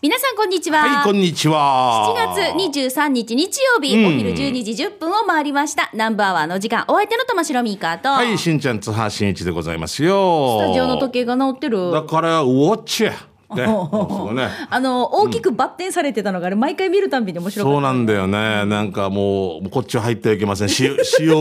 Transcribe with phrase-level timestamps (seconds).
[0.00, 0.78] 皆さんこんにちは。
[0.78, 2.14] はい、こんにちは。
[2.16, 5.90] 7月23日日曜日、うんお昼12時10分を回りました。
[5.92, 10.60] ナンバーワンの時間、お相手の玉城ミーカーと、はい、しんちゃん、津波しんいちでございますよ。
[10.60, 11.90] スタジオの時計が直ってる。
[11.90, 13.12] だから、ウォッチや。
[13.56, 13.66] ね。
[14.34, 14.48] ね。
[14.70, 17.74] あの、大きくバッテンされてたのが、あれ、毎回見るたんびに面白かった。
[17.74, 18.66] そうなんだよね。
[18.66, 20.68] なんかもう、こっちは入ってはいけません。
[20.70, 20.94] 使用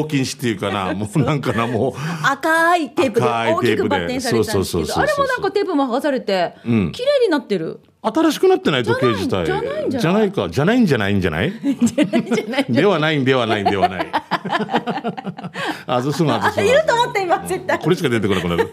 [0.06, 0.96] 禁止っていうかな。
[0.96, 1.94] もうなんかな、もう。
[2.24, 6.92] 赤いテープで赤い大きくバッテンされてたんですけど、そうそうそうそうあれもなんかテープも剥がされて、綺麗
[7.24, 7.82] になってる。
[8.02, 9.46] 新しくなってない時計自体。
[9.46, 10.02] じゃないんじゃない？
[10.02, 10.50] じゃないか。
[10.50, 11.52] じゃないんじゃないんじゃない？
[12.70, 14.08] ではないんではないんではない。
[15.88, 16.70] あずすのあずすあ、の。
[16.70, 17.80] いると思って今、絶対。
[17.80, 18.70] これしか出てこなくなる。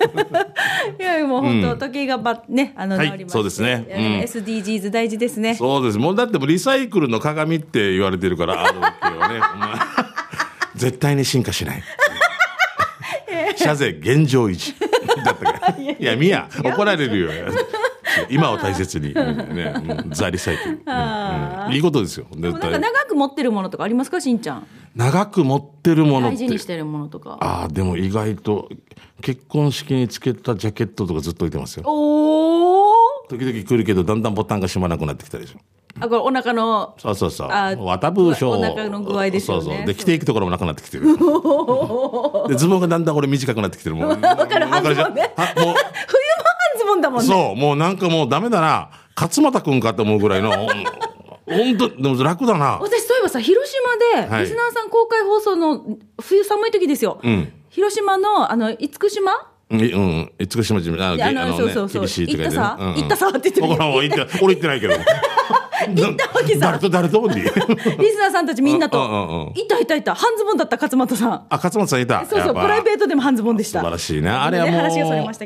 [0.98, 5.54] いや、もう本当、時計がば、ね、あの、はいそうですねえーうん SDGs 大事ですね。
[5.54, 5.98] そうです。
[5.98, 9.44] もうだってもうリサイクルの鏡って言われてるから、あるわけよね。
[10.76, 11.82] 絶対に進化しない。
[13.56, 14.74] 謝罪現状維持。
[15.24, 15.76] だったから。
[15.82, 17.30] いや、みや、怒られるよ。
[18.30, 19.14] 今を大切に。
[19.14, 20.56] ね、 うんザ・リサイ
[21.74, 22.26] いいことですよ。
[22.32, 22.92] でもなんか絶対。
[22.92, 24.66] 長く持ってるものとかありますか、しんちゃん？
[24.94, 26.58] 長く持ってるものって大事に。
[26.58, 27.38] してるものとか。
[27.40, 28.68] ああ、でも意外と、
[29.22, 31.84] 結婚式につけたジャケットとかずっと置いてますよ。
[31.86, 32.94] おー
[33.28, 35.58] 時々来るけど、だんだんボタンが閉まらなくなってきたでしょ。
[36.00, 37.48] あ、これお腹の、そうそうそう。
[37.50, 39.86] あ綿ブーショお腹の具合ですよねそうそう。
[39.86, 41.04] で、着ていくところもなくなってきてる。
[42.48, 44.08] で、ズボンがだんだん俺短くなってきてるもん。
[44.08, 45.32] わかる半ズボンね
[46.96, 47.28] も半ズボンだもう、んね。
[47.28, 48.90] そう、もうなんかもうダメだな。
[49.16, 50.50] 勝俣くんかと思うぐらいの、
[51.46, 52.78] 本当でも楽だな。
[52.80, 54.42] 私、そういえばさ、広島で、はい。
[54.42, 55.84] リスナーさん公開放送の
[56.20, 57.20] 冬寒い時ですよ。
[57.22, 57.52] ん。
[57.70, 59.32] 広島の、あの、厳島？
[59.70, 62.02] うん、うん、厳島市あの、げであのあのねそうそうそう。
[62.02, 62.76] 厳しい行ったさ。
[62.78, 62.86] うん。
[62.88, 64.94] うん行ったさって言って 俺行ってないけど。
[65.94, 67.52] 行ったわけさ誰と誰とに リス
[68.18, 68.98] ナーさんたちみんなと。
[68.98, 70.14] うんうんうんいたいたいた。
[70.14, 71.32] 半ズボンだった、勝俣さん。
[71.32, 72.24] あ、勝俣さんいた。
[72.26, 73.80] そうそう、プライベートでも半ズボンでした。
[73.80, 74.30] 素晴らしいね。
[74.30, 74.80] あれはもう、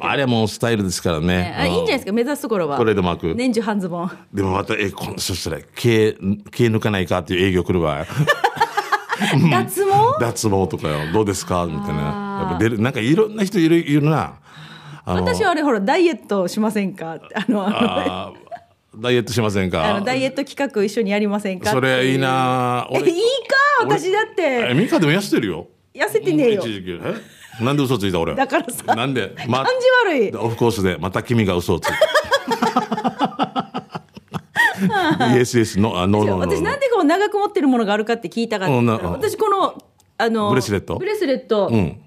[0.00, 1.54] あれはもうスタイルですからね。
[1.68, 2.76] いいんじゃないですか、目指すところは。
[2.76, 4.10] トレードマーク年中半ズボン。
[4.32, 6.18] でもまた、え、こんそしたら、毛、毛
[6.66, 8.04] 抜かないかっていう営業来るわ。
[9.50, 9.90] 脱毛？
[10.20, 11.66] 脱毛とかよ、どうですか？
[11.66, 12.38] みたいな。
[12.42, 14.34] やっぱ出る、なんかいろんな人いる、いるな。
[15.04, 17.16] 私はあれほら、ダイエットしませんか？
[17.34, 18.47] あの、あのあー
[19.00, 21.70] ダイエットしませんあかのダイエット企画一緒にやりませんか？
[21.70, 23.14] それいいなえ、いいか？
[23.84, 25.68] 私だっえ、て、ミカでも痩せてるよ。
[25.94, 26.72] 痩せてねえよ一。
[26.72, 26.90] 時期。
[26.92, 27.00] え？
[27.64, 28.34] なんで嘘ついた俺？
[28.34, 30.36] だからさなんで、ま感じ悪い。
[30.36, 31.96] オフコースで、また君が嘘をついた。
[35.34, 39.82] イエスイエスの、あ、ノーノー私なんでこう長く持ってるものがあるかって聞いたから私この、
[40.18, 40.96] あの、ブレスレット？
[40.98, 42.00] ブレスレット、うん。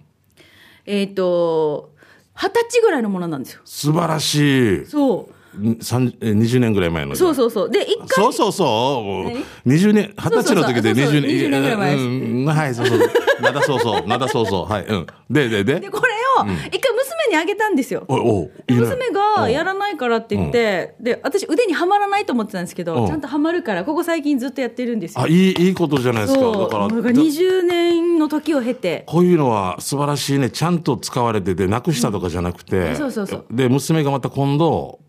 [0.85, 1.91] えっ、と、
[2.35, 3.61] 二十歳ぐらいのものなんですよ。
[3.65, 4.85] 素晴らしい。
[4.85, 5.33] そう。
[5.81, 7.15] 三え20年ぐらい前の。
[7.15, 7.69] そうそうそう。
[7.69, 9.25] で、一回、そうそうそ
[9.65, 9.69] う。
[9.69, 11.23] 20年、20歳の時でそうそうそう20年。
[11.23, 12.99] 20年ぐらい前はい、そうそう。
[13.41, 14.07] なだそうそう。
[14.07, 14.71] なだそうそう。
[14.71, 14.85] はい。
[14.85, 15.07] うん。
[15.29, 15.89] で、で、でで、。
[15.89, 17.00] これを、一回娘
[17.31, 18.05] にあげたんですよ。
[18.67, 25.27] 娘がやらないからって言って、で、私腕にはまらないと思ってたんですけど、うんちゃんとはまるから、ここ最近ずっとやってるんですよあ、。
[25.27, 26.41] いい、いいことじゃないですか。
[26.45, 30.49] だから、なんか20年の時を経て、こういうのは素晴らしいね。
[30.49, 32.95] ちゃんと使われてて、なくしたとかじゃなくて。
[32.95, 34.99] そうそうそうで、娘がまた今度、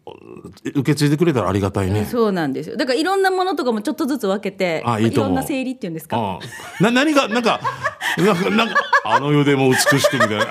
[0.64, 2.04] 受け継いでくれたらありがたいね。
[2.04, 2.76] そうなんですよ。
[2.76, 6.16] だからいろんなものとかもちょっとずつ分けて、あいいろんな整理っていうんですか。
[6.16, 7.60] ああな、何が、なんか、
[8.18, 8.74] なんか、なんか、
[9.04, 10.46] あの世でも美しくみたいな。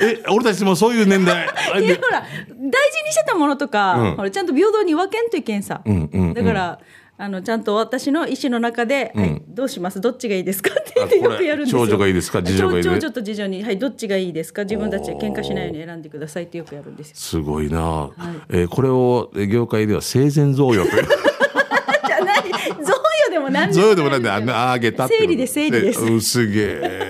[0.00, 1.44] え、俺たちもそういう年代。
[1.80, 4.16] いやほら大事にしてたものとか、うん。
[4.16, 6.34] ほらちゃんと平等に分けんといけんさ、んうんうん。
[6.34, 6.78] だから
[7.16, 10.00] あのちゃんと私の意思の中で、はい、どうします？
[10.00, 10.70] どっちがいいですか？
[10.70, 11.86] って言ってよくやるんですよ。
[11.86, 12.42] 長女がいいですか？
[12.42, 14.62] 次女がいい長長女と次女に、はい、どっちがいいですか？
[14.64, 17.14] 自分たちで喧嘩しないように選んでくださいってよくやるんですよ。
[17.16, 18.10] すごいな、
[18.50, 20.84] えーこれをえー業界では生前贈与。
[20.90, 22.42] じゃない。
[22.82, 27.03] 贈与でも何贈与でもなんであんなあげたって整理です整理ですうんすげえ。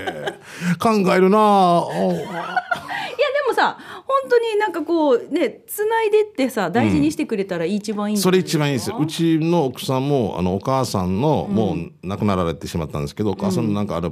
[0.77, 1.89] 考えるなあ。
[1.95, 2.27] いやで
[3.49, 8.99] もさ本当になんかこうねつないでってさ大事にしてくれたら一番いいんじゃそれ一番いいですよ。
[8.99, 14.09] うちの奥さんも、あの、お母さんの、もう亡くなられてしまったんですけど、お母さんのなんかあれ、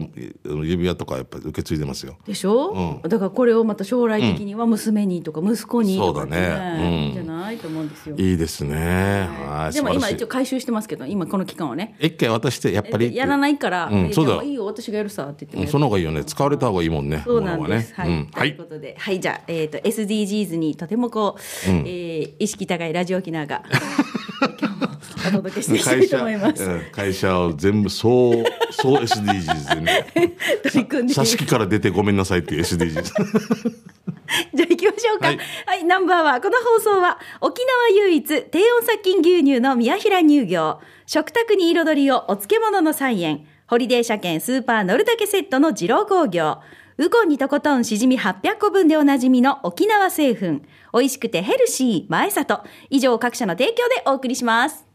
[0.65, 2.17] 指輪とかやっぱり受け継いでますよ。
[2.27, 7.57] でしょ、だからこれをまた将来的には娘にとか息子にとかそうだねいいんじゃない？
[7.59, 8.17] と思うんですよ。
[8.17, 9.29] いいですね。
[9.47, 9.75] はい。
[9.75, 11.95] でも今一応回収してますけど、今この期間はね。
[12.01, 13.15] 一回渡して、やっぱり。
[13.15, 16.25] やらないから、うんそうだよいやいいよ、私がやるさって言ってその方がいいよね。
[16.25, 17.23] 使われた方がいいもんね。
[17.25, 17.91] そうなんです。
[17.91, 18.75] ねうんはいというこ。
[18.75, 23.63] とで、はい、じゃあ、えっ、と、SDGs にとてもこう、えー意識高いラジオ沖縄が、
[24.61, 24.89] 今日も
[25.29, 26.65] お届けしていきたい会社、と思います。
[26.65, 30.07] うん会社を全部そう、 そう SDGs でね。
[30.63, 33.03] 取り組んでから出てごめんなさいっていう SDGs。
[34.55, 35.29] じゃあ行きましょうか。
[35.29, 35.35] は
[35.67, 46.59] はいい、ナンバーは、この放送は、沖縄唯一、低温殺菌牛乳の宮平乳業、食卓に彩りをお漬物の菜園、ホリデー車検スーパー乗るだけセットの二郎工業、
[46.99, 50.61] ウコンにとことんしじみ800個分でおなじみの沖縄製粉。
[50.93, 52.61] 美味しくてヘルシー、前里。
[52.91, 54.87] 以上各社の提供でお送りします。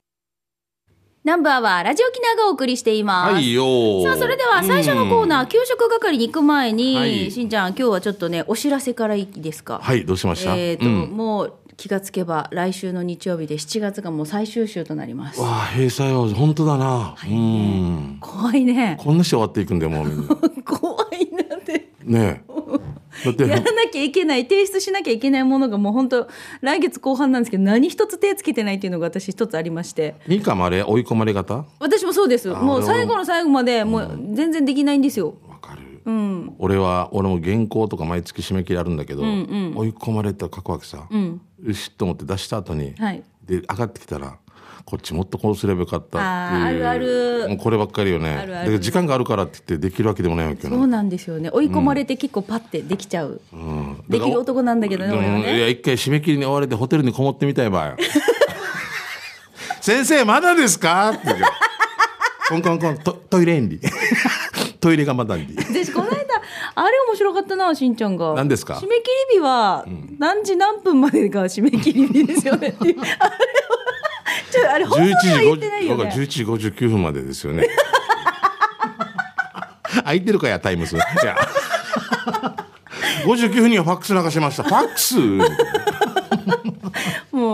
[1.24, 3.34] ナンバーはラジオ沖縄がお送りしています。
[3.34, 3.64] はいよ
[4.04, 9.80] さあ、それでは最初のコーナー、うん給食係に行く前に、はいしんちゃん、今日はちょっとね、お知らせからいいですか？
[9.82, 10.56] はいどうしました？
[10.56, 15.42] えっ、と、うんもう気がつけば来週の日曜日で7月がもう最終週となります。
[15.42, 18.98] わあ閉鎖よ本当だな、うん怖いね。
[19.00, 21.27] こんなして終わっていくんだよもうみんな 怖い。
[22.08, 22.58] ねえ
[23.26, 26.28] だってやらなきゃいけない、提出しなきゃいけないものがもう本当、
[26.62, 30.16] 来月後半なんですけど、何一つ手つけてないっていうのが私一つありまして。
[30.28, 31.66] ミカもあれ追い込まれ方？
[31.80, 32.56] 私もそうです。
[32.56, 35.36] あもう最後の最後まで、もう全然できないんですよ。
[35.50, 36.56] わかる、うん。
[36.60, 39.30] 俺は俺も原稿とか毎月締め切りあるんだけど、追い
[39.90, 41.42] 込まれた書くわけさ、うん。
[41.64, 43.24] よしと思って出した後に、はい。
[43.44, 44.38] で上がってきたら
[44.90, 46.64] こっちもっとこうすればよかったっていう。
[46.64, 47.50] あるある。
[47.50, 48.30] もうこればっかりよね。
[48.30, 48.66] あるある。
[48.66, 51.50] だから時間があるからって言ってできるわけでもないわけよねそうなんですよね。
[51.52, 53.42] 追い込まれて結構パッてできちゃう。
[53.52, 54.04] うん。
[54.08, 55.20] できる男なんだけどね、うん。
[55.20, 55.60] 俺はいね。
[55.60, 57.98] や一回締め切りに追われてホテルにこもってみたい場合
[59.82, 61.10] 先生まだですか？
[61.12, 61.28] って。
[62.50, 62.98] コンコンコン。
[63.00, 63.80] トトイレンリ
[64.80, 66.18] トイレがまだんりでこの間
[66.76, 68.34] あれ面白かったなしんちゃんが。
[68.36, 68.76] 何ですか？
[68.76, 69.86] 締め切り日は
[70.20, 73.00] 何時何分までが締め切り日ですよねっていう。
[73.02, 73.10] あ れ
[74.62, 77.68] はちょあれ本当11には時言ってないよ5ね11時59分までですよね。
[80.04, 81.36] 空いてるかやタイムスいや。
[83.26, 84.64] 59分にはファックス流しました。
[84.64, 85.16] ファックス。
[85.20, 85.44] も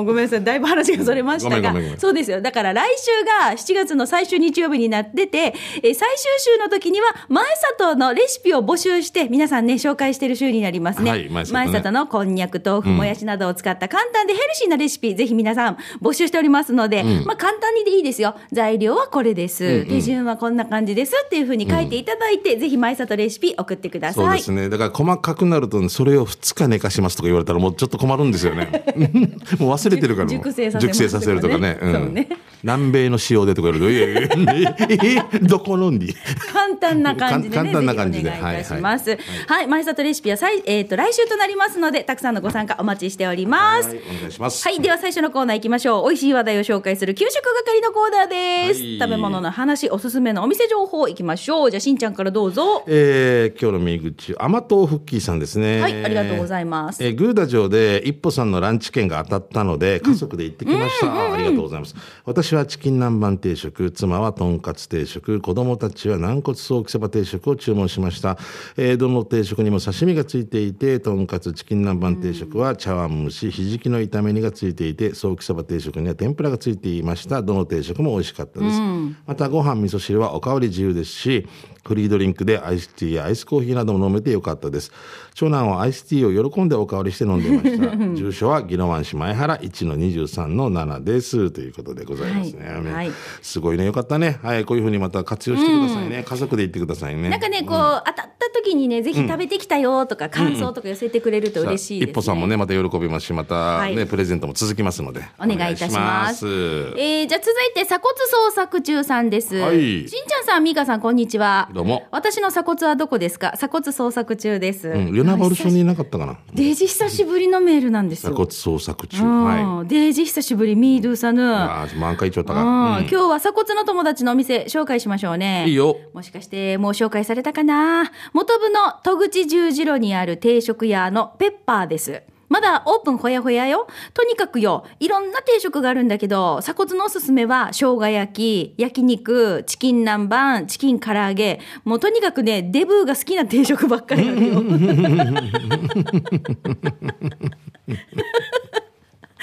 [0.04, 0.44] うごめんなさい。
[0.44, 1.74] だいぶ話がそれましたが。
[1.98, 2.42] そうですよ。
[2.42, 7.44] だから来週が7月の最終日曜日になっててえー最終週の時には前
[7.78, 11.92] 里のレシピを募集して皆さんね紹介してる週になりますね,、はい前里ね。
[11.92, 18.36] のこんにゃく豆腐もやしなどを使った簡単でヘルシーなレシピ、ぜひ皆さん募集しておりますので、まあ簡単にでいいですよ。
[18.52, 24.26] 材料はこれです、手順はこんな感じですっていうふうに書いていただいて、ぜひ前里レシピ送ってください。
[24.26, 24.70] そうですね。
[24.70, 28.84] だから細かくなるとねそれを2日寝かしますとか言われたらもうちょっと困るんですよね。
[29.60, 30.80] もう忘れてるから熟成さ
[31.22, 31.94] せるとかねとかね。
[31.94, 32.30] そうね
[32.64, 36.16] 南米の塩でとか言われると「いやいやいやえどこのんり?」
[36.54, 39.18] 簡単な感じでね、簡単な感じでお願いいたします。
[39.48, 43.90] はい、前里レシピはさい、えっ、と、来週となりますので、たくさんのご参加お待ちしております。
[43.90, 46.10] はいお願いしますはい、では最初のコーナー行きましょう。
[46.10, 48.30] 美味しい話題を紹介する給食係のコーナー
[48.70, 48.82] です。
[48.82, 51.72] はい食べ物の話、おすすめのお店情報行きましょう。
[51.72, 52.84] じゃあ、しんちゃんからどうぞ。
[52.88, 57.04] えー今日の右口甘党フッキーさんですねはい、ありがとうございます。
[57.04, 61.96] えーグーダ城で一歩さんのランチ券が当たったので家族で行ってきました、ありがとうございます
[62.26, 68.38] 私はチキン南蛮定食妻はとんかつ定食子供たちは軟骨ソーキそば定食を注文しました、
[68.78, 77.42] えーどの定食にも刺身がついていてとんかつチキン南蛮定食は茶碗蒸しひじきの炒め煮がついていてソーキそば定食には天ぷらがついていました。
[77.42, 78.80] どの定食も美味しかったです、
[79.26, 81.48] またご飯味噌汁はおかわり自由ですし
[81.86, 84.92] フリードリンクでアイスティーやアイスコーヒーなども飲めてよかったです。
[85.34, 87.98] 長男はアイスティーを喜んでおかわりして飲んでいました。
[88.16, 91.52] 住所は宜野湾市前原1の23の7です。
[91.52, 92.94] ということでございますね、はい。
[92.94, 93.12] はい。
[93.42, 93.86] すごいね。
[93.86, 94.40] よかったね。
[94.44, 94.66] はい。
[94.66, 97.30] こういうふうにまた活用してくださいね、家族で行ってくださいね。
[97.30, 102.12] なんかね、こう、当たった時にね、ぜひ食べてきたよとか、感想とか寄せてくれると嬉しいです、ね。
[102.12, 102.40] 一歩さん。
[102.40, 106.46] もねまた喜びますしまたね、はいプレゼントも続きますのでお願いいたします。
[106.46, 108.16] えー、じゃあ続いて鎖骨
[108.50, 109.30] 捜索中さん。
[109.30, 109.56] です。
[109.56, 110.28] はいしん。
[110.28, 110.44] ちゃん。
[110.46, 111.16] さん、みーかさん、こん。
[111.16, 111.70] にちは。
[111.74, 114.90] どうも私の鎖骨はどこですか鎖骨捜索中です。
[114.90, 118.10] うん、与那原署にいなかったかなデージ久しぶりのメールなん。
[118.10, 118.34] ですよ。
[118.34, 119.44] 鎖骨捜索中うん。
[119.46, 121.44] はいデージ久しぶり、ミードゥさぬ。
[121.44, 125.66] ああ満開ちょったうんが、今日は鎖骨の友達のお店紹介しましょうね。
[125.68, 128.12] いいよもしかしてもう紹介されたかな？
[128.34, 132.24] 元部の戸口十字路にある定食屋のペッパーです。
[132.50, 133.88] まだオープンほやほやよ。
[134.14, 141.60] とにかくよ、いろんな定食があるんだけど、鎖骨のおすすめは生姜焼き、焼肉、チキン南蛮、チキン唐揚げ。
[141.84, 144.62] もうとにかくね、デブーが好きな定食ばっかりあるよ。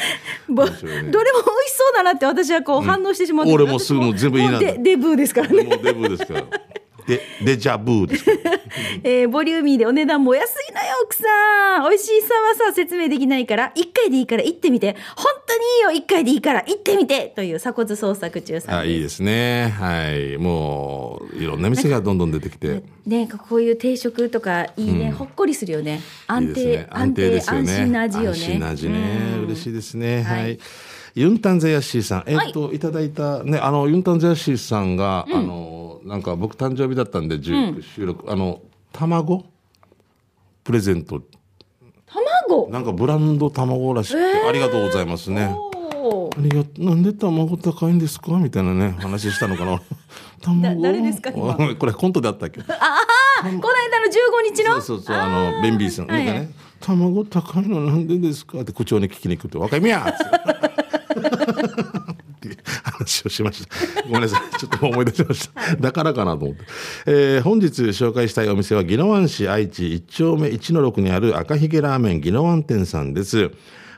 [0.49, 1.15] ぼどれも美味し
[1.73, 5.63] そうだなって私はこう反応してしまって、俺もすぐもう全部いいなデデブーですからね。
[5.65, 6.45] もうデブですから。
[7.11, 8.25] で、デジャブーです。
[9.03, 11.89] えーボリューミーでお値段もお安いのよ、奥さん。
[11.89, 14.97] 美味しさはさ、説明できないから、一回でいいから行ってみて。
[15.17, 19.75] 本当にいいよ、一回でいいから行ってみてという鎖骨捜索中さんあ、いいですね。
[19.77, 20.39] はい。
[20.39, 22.83] もう、いろんな店がどんどん出てきて。
[23.07, 25.95] ね、こういう定食とかいいね、ほっこりするよね。
[25.95, 26.87] いい安定、ですね。
[26.91, 27.73] 安定、ですよね。
[27.73, 28.29] 安心な味よね。
[28.31, 28.99] 安心な味ね。
[29.35, 30.23] うん嬉しいですね。
[30.23, 30.59] はいはい。
[31.15, 32.25] ユンタンゼヤッシーさん。
[32.27, 38.61] えっと、いただいた、ね、あの、ユンタンゼヤッシーさんが、あの、なんか僕誕生日だったんで、19収録、あの、
[38.93, 39.45] 卵？
[40.65, 41.21] プレゼント。
[42.49, 42.69] 卵？
[42.71, 45.55] なんかブランド卵らしくて、ありがとうございますね。
[46.33, 48.33] ありがなんで卵高いんですか？
[48.39, 49.81] みたいなね話したのかな。
[50.41, 50.63] 卵？
[50.63, 51.31] だ誰ですか？
[51.33, 51.55] 今。
[51.77, 52.61] これコントであったっけ？
[52.63, 52.75] この
[53.49, 53.63] 間の
[54.49, 54.75] 15日の？
[54.81, 56.47] そうそうそうあのベンビーさんなんかはいはい。
[56.47, 60.07] ね「卵高いのなんでですか?」って口調に聞きに行くと「若いみや!」
[61.21, 64.03] っていう話をしました。
[64.05, 64.59] ごめんなさい。
[64.59, 65.77] ちょっと思い出しました。
[65.81, 66.65] だからかなと思って、
[67.07, 73.51] えー本日紹介したいお店は宜野湾市愛知1丁目1の6にある赤ひげラーメン宜野湾店さんです。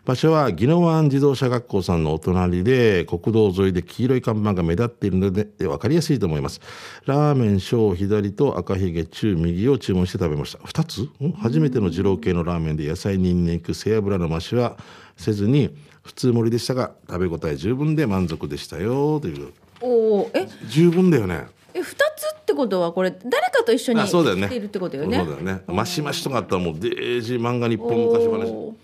[0.05, 6.61] 場所は宜野湾自動車学校さんのお隣で国道沿いで黄色い看板が目立っているので分かりやすいと思います。
[7.07, 10.59] ラーメン小左と赤ひげ中右を注文して食べました。
[10.59, 11.09] 2つ？
[11.39, 14.77] 初めての二郎系のラーメンで野菜にんにく背脂の増しは
[15.17, 15.71] せずに
[16.03, 19.53] 普通盛りでしたが食べ応え十分で満足でしたよという。
[19.81, 19.89] お
[20.23, 20.49] おえ？
[20.69, 21.47] 十分だよね。
[21.75, 24.47] え2つってことはこれ誰かと一緒にあそうだよね。
[24.47, 25.19] 来ているってことよね？
[25.19, 25.63] そうだよね。
[25.67, 28.75] マシマシとかあったらもうデージ漫画日本昔話。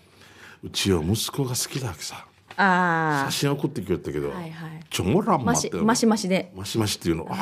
[0.65, 2.25] うちは息子が好きだわけさ。
[2.57, 4.85] あ写真送ってきよったけど、はいはい。
[4.91, 6.51] ちょもらんあマまってシマシマシで。
[6.57, 7.27] マシマシっていうの。
[7.31, 7.37] ああ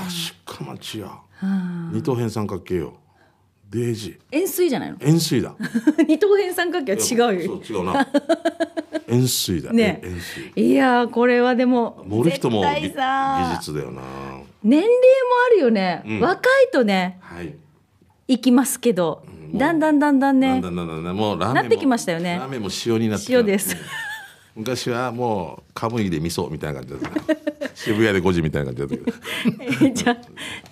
[0.44, 1.10] 鹿町や。
[1.92, 2.94] 二等辺三角形よ
[3.76, 4.96] デージ円錐じゃないの？
[5.00, 5.54] 円錐だ。
[6.08, 7.60] 二等辺三角形は違うよ。
[7.64, 8.06] そう違うな。
[9.08, 9.72] 円錐だ。
[9.72, 10.00] ね。
[10.02, 10.18] 円
[10.54, 10.62] 錐。
[10.62, 14.02] いやーこれはでも盛る人も技さ術だよな。
[14.64, 14.96] 年齢も
[15.46, 16.20] あるよね、ん。
[16.20, 17.54] 若いとねはい。
[18.28, 19.22] 行きますけど、
[19.54, 20.60] だんだんだんだんね。
[20.62, 22.36] だんだんだんだんもうラーメンもなってきましたよね。
[22.40, 23.76] ラーメンも塩になって塩です。
[23.76, 23.80] うん。
[24.56, 27.36] 昔はもうカムイで味噌みたいな感じだった。
[27.76, 29.94] 渋谷で5時みたいな感じだったけど。
[29.94, 30.16] じゃあ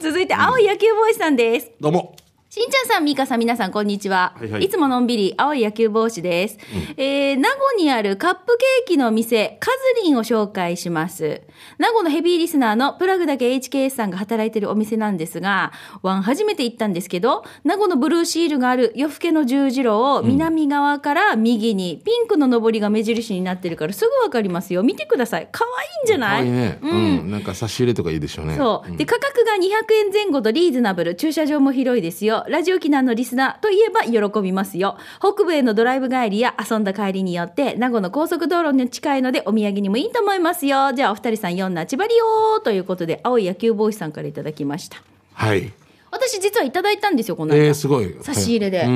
[0.01, 1.71] 続いて青い野球ボーイさんです。
[1.79, 2.17] どうも
[2.55, 4.33] しんちゃんさん、みーかさん、皆さん、こんにちは。
[4.39, 6.59] はいはいいつものんびり、青い野球帽子です。
[6.97, 11.43] えー、名護にあるカップケーキの店、カズリンを紹介します。
[11.79, 24.85] 名護のヘビーリスナーのプラグだけ HKS さんが働いているお店なんですが、ワン初めて行ったんですけど、名護のブルーシールがある夜更けの十字路を南側から右に、ピンクの上りが目印になってるからすぐわかりますよ。
[24.85, 25.49] 見てください。
[25.51, 26.47] 可愛いんじゃない？
[26.47, 28.97] いね、うん、なんか差し入れとかいいでしょうねそう。
[28.97, 31.17] で、価格が200円前後とリーズナブル。
[31.17, 32.44] 駐車場も広いですよ。
[32.49, 34.97] ラジオ機能のリスナーといえば喜びますよ。
[35.21, 40.93] 北部へのドライブ帰りや遊んだ帰りによって、名護の高速道路に近いのでお土産にもいいと思いますよ。
[40.93, 45.03] じゃあお二人さん4なちばりよということで、青い野球帽子さんからいただきました。
[45.35, 45.73] はい
[46.15, 47.65] 私実はいただいたんですよ、この間。
[47.65, 48.17] えー、すごい。
[48.23, 48.79] 差し入れで。
[48.79, 48.87] はい。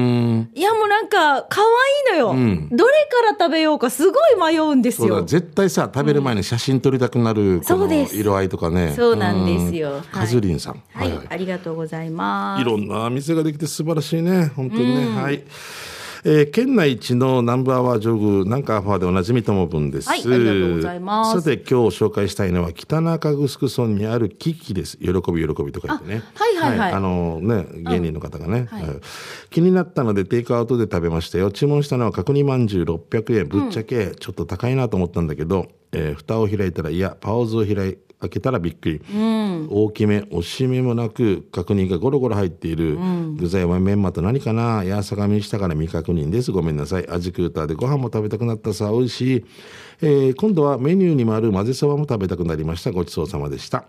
[0.60, 1.60] やもうなんか可
[2.12, 2.68] 愛いのよ、ん。
[2.70, 5.24] どれから食べようかすごい迷うんですそうだよ。
[5.24, 8.94] 絶対さ食べる前に写真撮りたくなるこの色合いとかね。
[8.94, 10.02] そうなんですよ。
[10.12, 11.26] カズリンさん、はい、はいはい。
[11.30, 12.62] ありがとうございます。
[12.62, 14.52] いろんな店ができて素晴らしいね。
[14.54, 15.42] 本当にね、はい
[16.24, 21.40] えー県内一のナンバーワージョグなんかアファーでおなじみともぶんです、はいありがとうございます。
[21.40, 24.96] さて今日紹介したいのは北中城村にあるキキです。
[24.98, 26.22] 喜び喜びと書いてね。
[26.34, 26.92] あはいはいはい。
[26.92, 28.84] あのね芸人の方がね、はい。
[29.50, 31.50] 気になったのでテイクアウトで食べましたよ。
[31.50, 33.48] 注文したのは角煮まんじゅう600円。
[33.48, 39.00] ぶっちゃけちょっと高いなと思ったんだけど、えー蓋を開いたらいやパオズを開い開けたらびっくり、
[39.70, 42.98] 大きめおしめもなく角煮がゴロゴロ入っている、
[43.36, 44.82] 具材はメンマと何かな？
[44.82, 46.50] やさがみしたから未確認です。
[46.50, 47.08] ごめんなさい。
[47.08, 48.90] 味クーターでご飯も食べたくなったさ。
[48.90, 49.44] 美味しい、
[50.02, 52.90] えー今度はメニューにもある混ぜそばも食べたくなりました。
[52.90, 53.84] ごちそうさまでした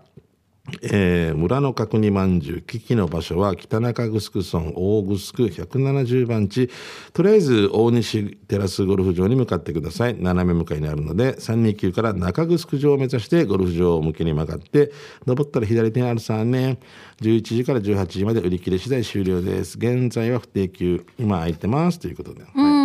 [0.82, 6.70] えー村の角煮まんじゅう危機の場所は北中城村大城170番地。
[7.12, 10.16] とりあえず大西テラスゴルフ場に向かってください。
[10.18, 14.92] 斜め向かいにあるので329から中城城を目指してゴルフ場を向けに曲がって
[15.26, 16.78] 登ったら左手にあるさね
[17.20, 19.78] 11時から18時まで売り切れ次第終了です。
[19.78, 21.04] 現在は不定休。
[21.18, 21.98] 今空いてます。
[21.98, 22.79] ということで、はい。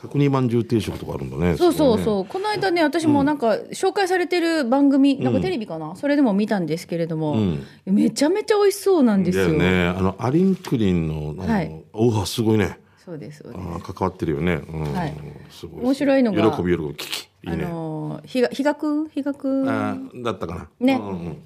[0.00, 7.36] 角煮まんじゅう定食とかあるんだねそうそううそう、この間ね私もなんか紹介されてる番組、なんかテレビかな、それでも見たんですけれども、
[7.86, 9.48] めちゃめちゃ美味しそうなんですよ。
[9.48, 13.64] ねあのアリンクリンのあの、はいおわすごいねそうですそうです。
[13.64, 14.62] あー関わってるよね。
[14.72, 15.14] うんはい
[15.50, 15.84] すごい。
[15.84, 16.94] 面白いのが喜び喜び。
[16.94, 17.28] キキ。
[17.44, 17.64] いいあね。
[17.64, 20.68] のーひが比較比較あーだったかな。
[20.80, 21.36] ねうんうん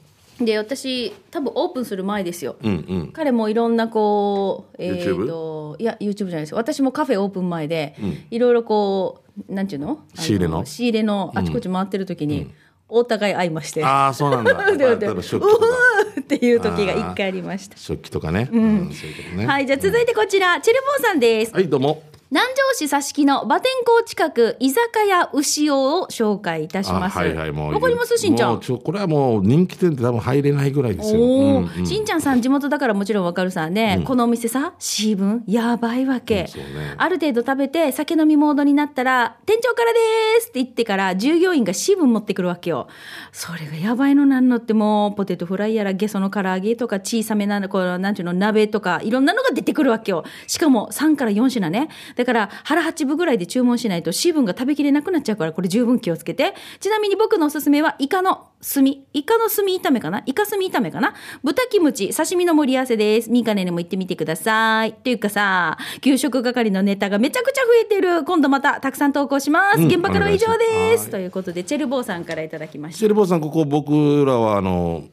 [0.41, 2.57] で私多分オープンする前ですよ。
[2.63, 2.75] うんう
[3.05, 3.13] ん。
[3.13, 5.25] 彼もいろんなこう、え YouTube？
[5.25, 7.95] ー、といや YouTube じゃないです私もカフェオープン前で、
[8.31, 10.01] いろいろこうなんていうの？
[10.17, 10.65] あ仕入れの？
[10.65, 12.51] 仕入れのあちこち回ってる時に、
[12.89, 14.55] お互い会いまして、ああそうなんだ。
[14.73, 17.77] でで例えば食器とかうーっていう時が一回ありました。
[17.77, 18.49] 食器とかね。
[18.53, 18.91] うん。
[18.93, 19.47] そういうね。
[19.47, 21.53] はい、じゃあ続いてこちら、チェルボーさんです。
[21.53, 22.03] はいどうも。
[22.31, 27.19] 南城市佐敷の馬天港近く居酒屋牛尾を紹介いたしあます。
[27.19, 27.75] はいはいもう。
[27.75, 28.61] わかりますしんちゃん。
[28.61, 31.21] これはもう人気店って多分入れないぐらいですよ。
[31.21, 31.73] おお、うん。
[31.79, 36.95] うんしんちゃんさん地元だからもちろんわかるさね、このお店さシーブンやばいわけ、そうね。
[36.97, 39.99] ある程度食べて酒飲みモードになったら店長からで
[40.41, 42.89] すって言ってから従業員がシーブン持ってくるわけよ。
[43.33, 50.25] それがやばいのなんのってもうポテトフライやらゲソの唐揚げとか小さめなこのなんていうの鍋とかいろんなのが出てくるわけよ。
[50.47, 51.89] しかも3から4品ね。
[52.17, 56.55] だだから腹8分ぐらいで注文しないと水分が食べきれなくなっちゃうからこれ十分気をつけて。
[56.81, 58.87] ちなみに僕のおすすめはイカの炭。
[58.87, 60.23] イカの炭炒めかな？
[60.25, 61.13] イカ炭炒めかな？
[61.43, 63.31] 豚キムチ刺身の盛り合わせです。
[63.31, 64.89] ミカネにも行ってみてください。
[64.91, 68.25] っていうかさ給食係のネタがめちゃくちゃ増えてる。
[68.25, 69.87] 今度またたくさん投稿します、うん。
[69.89, 71.11] 現場からは以上です。
[71.11, 72.99] ということでチェルボーさんからいただきました。
[73.01, 75.05] シェルボーさんここ僕らはあの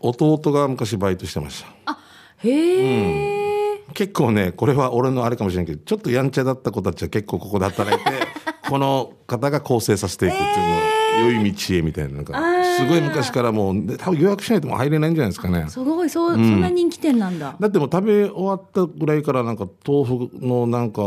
[0.00, 1.68] 弟が昔バイトしてました。
[1.86, 1.98] あ
[2.42, 3.59] へえ、
[3.94, 8.10] 結構ねこれは俺のあれかもしれないけどちょっとやんちゃだった子たちは結構ここで働いて
[8.68, 12.34] この方が構成させていくっていうのは、良い道へみたいななんか
[12.76, 15.66] すごい昔からもうで多分予約しないともう入れないんじゃないですかね。
[15.68, 17.56] すごいそう、そんな人気店なんだ。
[17.58, 21.02] だってもう食べ終わったぐらいからなんか豆腐のなんか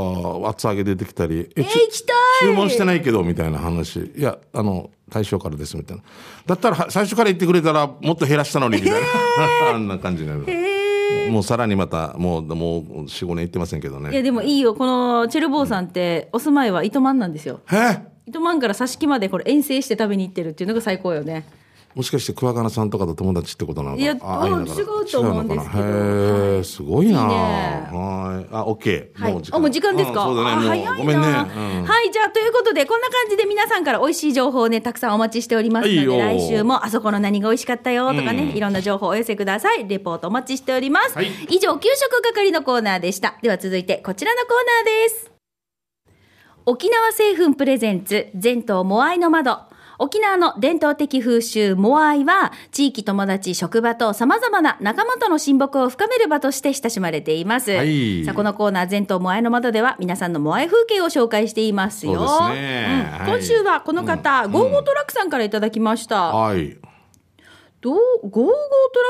[0.45, 2.15] 厚揚げ出てきたり「ええー、行きたい。
[2.41, 6.03] 注文してないけど」みたいな話「いやあの大将からです」みたいな。
[6.45, 9.07] だったらは最初から言ってくれたらもっと減らしたのにみたいな、
[9.73, 10.82] あんな感じになる
[11.31, 14.75] もうさらにまたもうもう45年行ってませんけどいやねでもいいよ。
[14.75, 17.61] このチェルボーさんってお住まいは糸満なんですよ。
[17.71, 17.99] え？
[18.25, 21.45] 糸満から挿し木までこれ遠征して食べに行ってるっていうのが最高よね
[21.95, 24.03] もしかして桑名さんとかと友達ってことなのかな？
[24.03, 25.83] いや違うと思うんですけど。
[25.83, 27.19] へえすごいな。
[27.19, 28.47] はい。
[28.51, 29.21] あオッケー。
[29.21, 30.25] はい、あもう時間ですか？
[30.25, 30.67] うんそうだね。
[30.67, 30.95] 早いな。
[30.95, 31.85] ごめんね、うん。
[31.85, 38.49] はい、じゃあということでこんな感じで皆さんから美味しい情報をねたくさんお待ちしておりますので、来週もあそこの何が美味しかったよとかね、うん。
[38.57, 39.87] いろんな情報をお寄せください。
[39.87, 41.15] レポートお待ちしております。
[41.15, 41.27] はい。
[41.49, 43.37] 以上給食係のコーナーでした。
[43.41, 45.31] では続いてこちらのコーナーです。
[46.65, 49.59] 沖縄製粉プレゼンツ全島モアイの窓。
[50.03, 57.71] 沖縄の伝統的風習モアイは地域友達職場と様々な仲間との親睦を深める場として親しまれています。
[57.71, 62.27] はいさあこのコーナー全島モアイの窓では皆さんのモアイ風景を紹介していますよ。
[62.27, 66.33] そうですねうん今週はこの方、ゴーゴートラックさんからいただきました。
[66.33, 66.77] はい
[67.83, 68.53] どうゴーゴートラ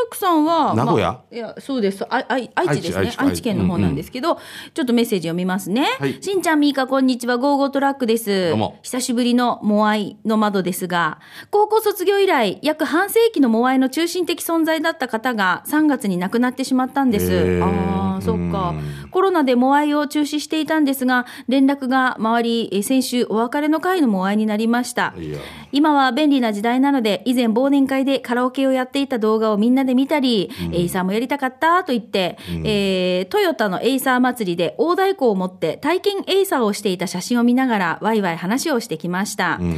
[0.08, 1.12] ックさんは名古屋？
[1.12, 2.03] まあいやそうです。
[2.06, 3.13] ああい愛知ですね。
[3.18, 4.39] 愛知県の方なんですけど、
[4.74, 6.18] ちょっとメッセージ読みますね、はい。
[6.24, 8.50] しんちゃんみーかこんにちはゴーゴートラックです。
[8.50, 8.80] どうも。
[8.82, 11.20] 久しぶりのモアイの窓ですが
[11.51, 17.62] 高校卒業以来約半世紀のモアイの中心的存在だった方が3月に亡くなってしまったんです。
[17.62, 18.70] ああそっか。
[18.70, 18.74] う
[19.06, 19.10] ん。
[19.12, 25.13] コロナでモアイを中止していたんですが連絡が回りえ先週お別れの会のモアイになりました。
[25.72, 39.58] 今は便利な時代なので、以前忘年会でカラオケをやっていた動画をみんなで見たり、エイサーもやりたかったと言って、えートヨタのエイサー祭りで大太鼓を持って体験エイサーをしていた写真を見ながらワイワイ話をしてきました。
[39.58, 39.76] とに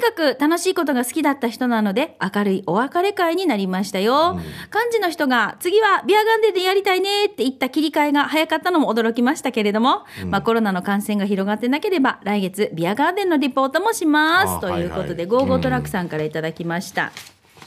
[0.00, 4.34] かく楽しいことが好きだった人なので、明るいお別れ会になりましたよ。
[4.34, 14.56] 幹事の人が、次はビアガーデンでやりたいねって言った切り替えが早かったのも驚きましたけれども、まあコロナの感染が広がってなければ、来月ビアガーデンのリポートもします。
[14.56, 17.12] あということで、ゴーゴートラックさんからいただきました。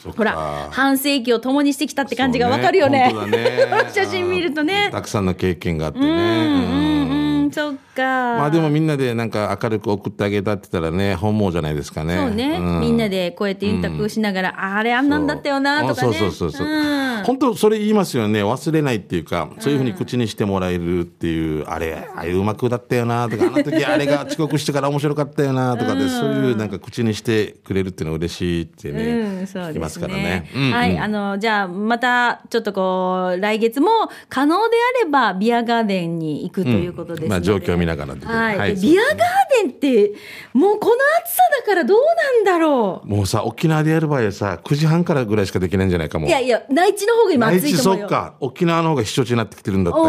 [0.10, 3.14] ほら、半世紀を共にしてきたって感じがわかるよね。
[3.28, 3.68] ね。
[3.94, 4.90] 写真見るとね。
[4.92, 8.04] たくさんの経験があってうんうんねうん、そっか。
[8.04, 12.18] まあでもみんなでなんか明るく送ってあげたって言ったらね本望じゃないですかね。
[12.18, 12.80] そうね、ん。
[12.82, 15.96] みんなでこうやってインタビューしながら、ああれあんなんだったよなとかね。
[15.96, 16.14] そう。
[16.14, 17.24] そうそうそう、ん。
[17.24, 18.44] 本当それ言いますよね。
[18.44, 30.22] 忘れないっていうかそういうふうに口にしてもらえるっていう、あれあれうまくだったよなとかあの時あれが遅刻してから面白かったよなとかで、そういうなんか口にしてくれるっていうのは嬉しいってね、うん、そう聞きますからね。
[30.22, 30.52] ね。。
[30.56, 30.74] うんうん。
[30.74, 33.90] はい、あの、じゃあ、また、ちょっとこう、来月も
[34.30, 38.76] 可能であれば、ビアガーデンに行くということですまあ状況を見ながらではい、はい。
[38.76, 39.16] でビアガー
[39.64, 40.14] デンって、
[40.54, 46.26] もうこの暑さだからどうなんだろもうさ沖縄でやる場合さ9時半からぐらいしかできないんじゃないかも。
[46.26, 46.30] う。
[46.30, 48.08] いやいや、内地の方が今暑いと思うよ。
[48.08, 48.36] そっか。
[48.42, 50.08] 沖縄の方が避暑地になってきてるんだったっけ。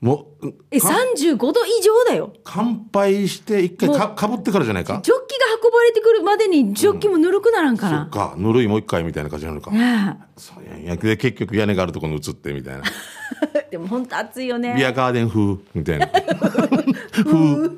[0.00, 2.32] もうえ、か35度以上だよ。
[2.42, 4.98] 乾杯して一回かかぶってからじゃないか？
[5.02, 8.04] ジョッキが運ばれてくるまでに、ジョッキもぬるくならんかな。
[8.04, 8.34] そっか。
[8.38, 10.96] ぬるいもう一回みたいな感じなのか、ねそうやんや。
[10.96, 12.82] で結局屋根があるところに移ってみたいな
[13.70, 14.74] えでも本当暑いよね。
[14.76, 16.08] ビアガーデン風みたいな。
[17.12, 17.70] 風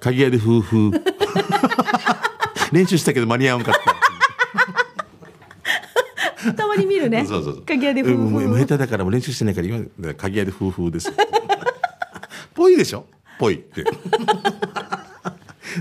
[0.00, 0.90] 鍵屋で風風
[2.72, 3.74] 練習したけど間に合わんかっ
[6.44, 6.52] た。
[6.54, 7.24] たまに見るね。
[7.26, 7.62] そうそうそう。
[7.66, 8.14] 鍵屋でふうう。
[8.14, 11.12] んもうふう下手だからもう練習してないから今鍵屋で風風です
[12.54, 13.04] ぽいでしょ？
[13.38, 13.84] ぽいって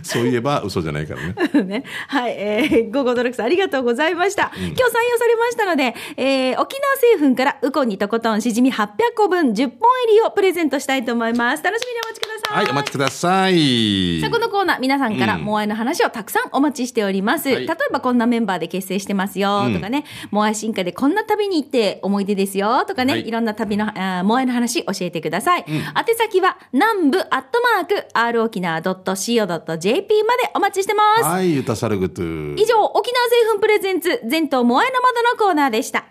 [0.03, 1.63] そういえば嘘じゃないからね。
[1.63, 1.83] ね。
[2.07, 4.51] はい、えー、ゴーゴードラックさんありがとうございました。
[4.55, 4.81] 今日採用
[5.17, 11.63] されましたので、えー、沖縄製粉からウコンにとことんしじみ800個分10本入りをプレゼントしたいと思います。
[11.63, 12.57] 楽しみにお待ちください。
[12.57, 14.21] はいお待ちください。
[14.21, 15.41] さあこのコーナー皆さんからうん。
[15.43, 17.67] モアイの話をたくさんお待ちしております、はい。
[17.67, 23.27] 例えばこんなメンバーで結成してますよとかね、モアイ進化でこんな旅に行って思い出ですよとかね、はい。
[23.27, 36.06] い、ろんな旅のあーモアイの話教えてください、宛先は南部アットマーク r 沖縄 .co.jp までお待ちしてます、はいゆたさるぐとゥ以上沖縄製粉プレゼンツ全島モアイの窓のコーナーでした。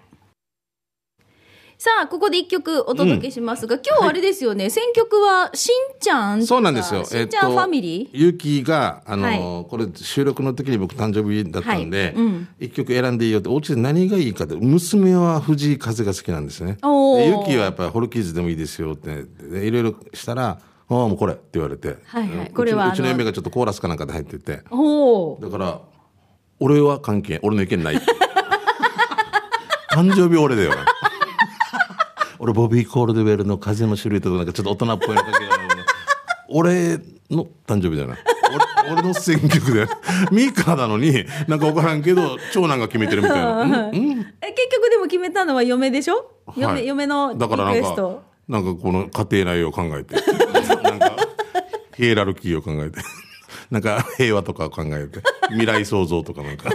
[1.81, 7.05] さあ、ここで一曲お届けしますが、今日はあれですよね、選曲はしんちゃんそうなんですよ。
[7.05, 9.38] しんちゃんファミリー、ゆうきが、あの、はい。
[9.38, 12.14] これ収録の時に僕誕生日だったんで、はい。
[12.14, 12.49] うん。
[12.59, 16.79] 一曲選んでいいよって、お家で何がいいかって、娘は藤井風が好きなんですね。
[16.83, 20.59] ゆうきはやっぱりホルキーズでもいいですよって、でいろいろしたら、
[20.90, 21.96] ああ、もうこれって言われて。
[22.07, 24.53] はいはいうちこれはうちの嫁がちょっとコーラスかなんかで入ってて。
[24.57, 24.62] だ
[25.51, 25.81] から、
[26.61, 28.01] 俺は関係、俺の意見ない。
[29.92, 30.72] 誕生日俺だよ。
[32.38, 35.38] 俺、ボビー・コールドウェルの風の種類とか、なんかちょっと大人っぽいのかけ
[36.51, 36.98] 俺
[37.31, 38.16] の誕生日だよな。
[38.87, 39.87] 俺俺の選曲で。
[40.33, 43.61] ミカなのに、なんか分からんけど、長男が決めてるみたいな。
[43.62, 43.70] うん？
[43.72, 43.92] うん？
[44.40, 46.31] え、結局でも決めたのは嫁でしょ？
[46.57, 50.16] 嫁、はい嫁のリだからなんかなんかこの家庭内を考えて、
[51.98, 53.00] ヒエラルキーを考えて、
[53.72, 56.70] なんか平和とかを考えて、未来創造とかなんか。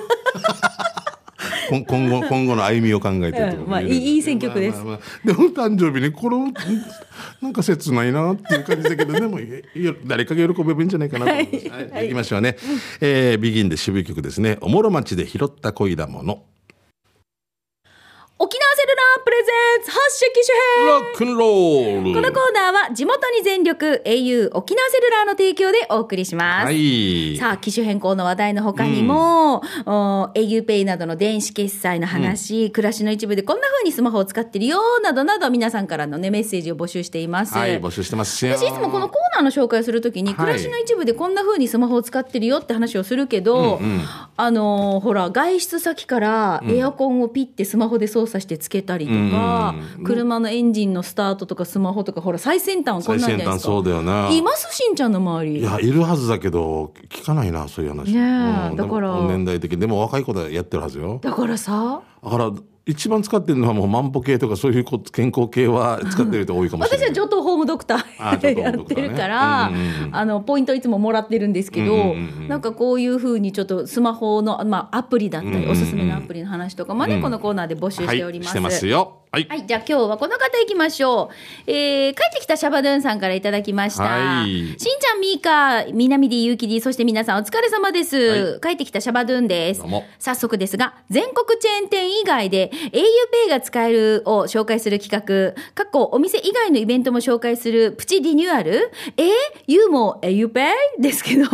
[1.69, 6.39] 今今後今後の歩みを考えてとか、うんまあいい選曲ですまあまあまあでも誕生日にこれを
[7.41, 12.57] なんか切ないなっていう感じだけどでもいいよ誰かが喜べばいいんじゃないかなと思います、はいはい行きましょうね、
[12.99, 16.43] えービギンで渋い曲ですねおもろ町で拾った恋だもの
[18.39, 20.87] 沖縄セルラープレゼンツ発射機種編。
[20.87, 22.13] ロックンロール。
[22.13, 26.65] このコーナーは地元に全力 au 沖縄セルラーの提供でお送りします。
[26.65, 27.37] はい。
[27.37, 37.53] さあ、機種変更の話題の他にも、お auPay などの電子決済の話、暮らしの一部でこんな風にスマホを使ってるよ、などなど皆さんからのね、メッセージを募集しています。
[37.53, 38.55] はい募集してますよ。
[38.55, 40.37] 私いつもこのコーナーの紹介をするときに、はい。
[40.37, 43.79] 暮らしの一部でこんな風にスマホを使ってるよって話をするけど、
[44.37, 50.03] あのーほら、外出先からエアコンをピッてスマホで操作してつけたりとか、うん。
[50.03, 53.51] 車のエンジンのスタートとかスマホとか、ほら、最先端はこんなんじゃないですか。
[53.51, 55.59] 最先端そうだよないますしんちゃんの周り？
[55.59, 58.13] いやいるはずだけど聞かないなそういう話。
[58.13, 58.75] ねえうん。
[58.75, 59.21] だから。
[59.27, 59.79] 年代的に。
[59.79, 61.19] でも若い子でやってるはずよ。
[61.21, 62.51] だからさ、だから
[62.85, 67.07] 一番使ってるのはもう万歩計とかそういうこ健康系は使ってる人多いかもしれない。
[67.15, 70.15] 私は上等ホームドクター やってるから、うんうんうん。
[70.15, 75.61] あの、ポイントいつももらってるんですけど、うんうんうんなんかこういうふうにちょっとスマホの、まあ、アプリだったり、うん。
[75.61, 78.47] うんうんおすすめのアプリの話とかもね、このコーナーで募集しております。
[78.47, 81.31] はい、してますよはい、はい、じゃあ今日はこの方行きましょ
[81.65, 81.71] う。
[81.71, 84.03] えー、帰ってきたシャバドゥンさんからいただきました。
[84.03, 88.15] はいしんちゃん、みーか、みなみり、ゆうきり、そして皆さんお疲れ様です。
[88.15, 89.81] は帰ってきたシャバドゥンです。
[90.19, 99.23] 早速ですが、全国チェーン店以外で auPay が使えるを紹介する企画、過去お店以外のイベントも紹介するプチリニューアル、え？
[99.23, 99.29] ー、
[99.65, 100.73] ユーも auPay?
[100.99, 101.45] ですけど、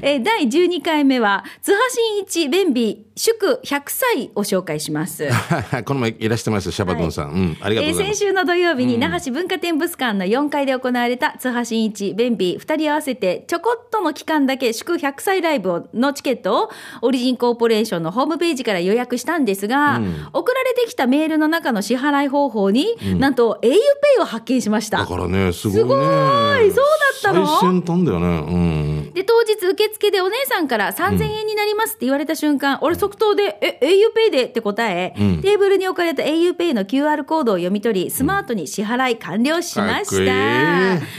[0.00, 5.28] えー第12回目は、津波新一便秘祝100歳を紹介します。
[5.84, 16.70] この前いらしてましたシャバドゥンさん、うんありがとうございます、えー先週の土曜日に那覇市文化展物館の4階で行われた津波真一、便秘2人合わせてちょこっとの期間だけ祝100歳ライブをのチケットを
[17.02, 20.00] オリジンコーポレーションのホームページから予約したんですが、
[20.32, 24.98] 送られてきたメールの中の支払い方法に、なんと auPay を発見しました。
[24.98, 25.80] だからねすごいね。
[25.80, 26.84] すごいそう
[27.22, 27.46] だったの？
[27.46, 28.26] 最先端だよね。
[28.26, 29.12] うん。
[29.14, 34.44] で、当日受付でお姉さんから3000円になりますって言われた瞬間、俺即答で、え、auPay で？
[34.44, 35.40] って答え、うん。
[35.40, 40.06] テーブルに置かれた auPay の QR コードを読み取り、スマートに支払い完了しまし。
[40.06, 40.28] かっこいい。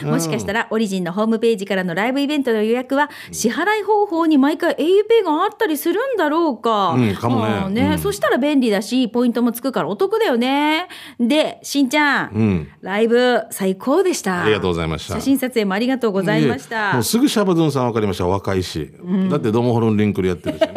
[0.06, 0.12] うん。
[0.12, 6.90] もしかしたら、オリジンのホームページからのライブイベントの予約は、支払い方法に毎回 auPay があったりするんだろうか。
[6.90, 7.82] うんかもね。
[7.84, 8.00] あーうん。
[8.00, 10.88] そしたら便利だし、ポイントもつくからお得だよね。
[11.20, 12.68] で、しんちゃん、うん。
[12.82, 14.44] ライブ最高でした。
[14.44, 15.16] ありがとうございました。
[15.16, 16.94] 写真撮影もありがとうございました。
[16.94, 18.28] もうすぐシャバドゥンさん分かりました。
[18.28, 18.92] 若いし、
[19.30, 20.74] だってドモホルンリンクルやってるしね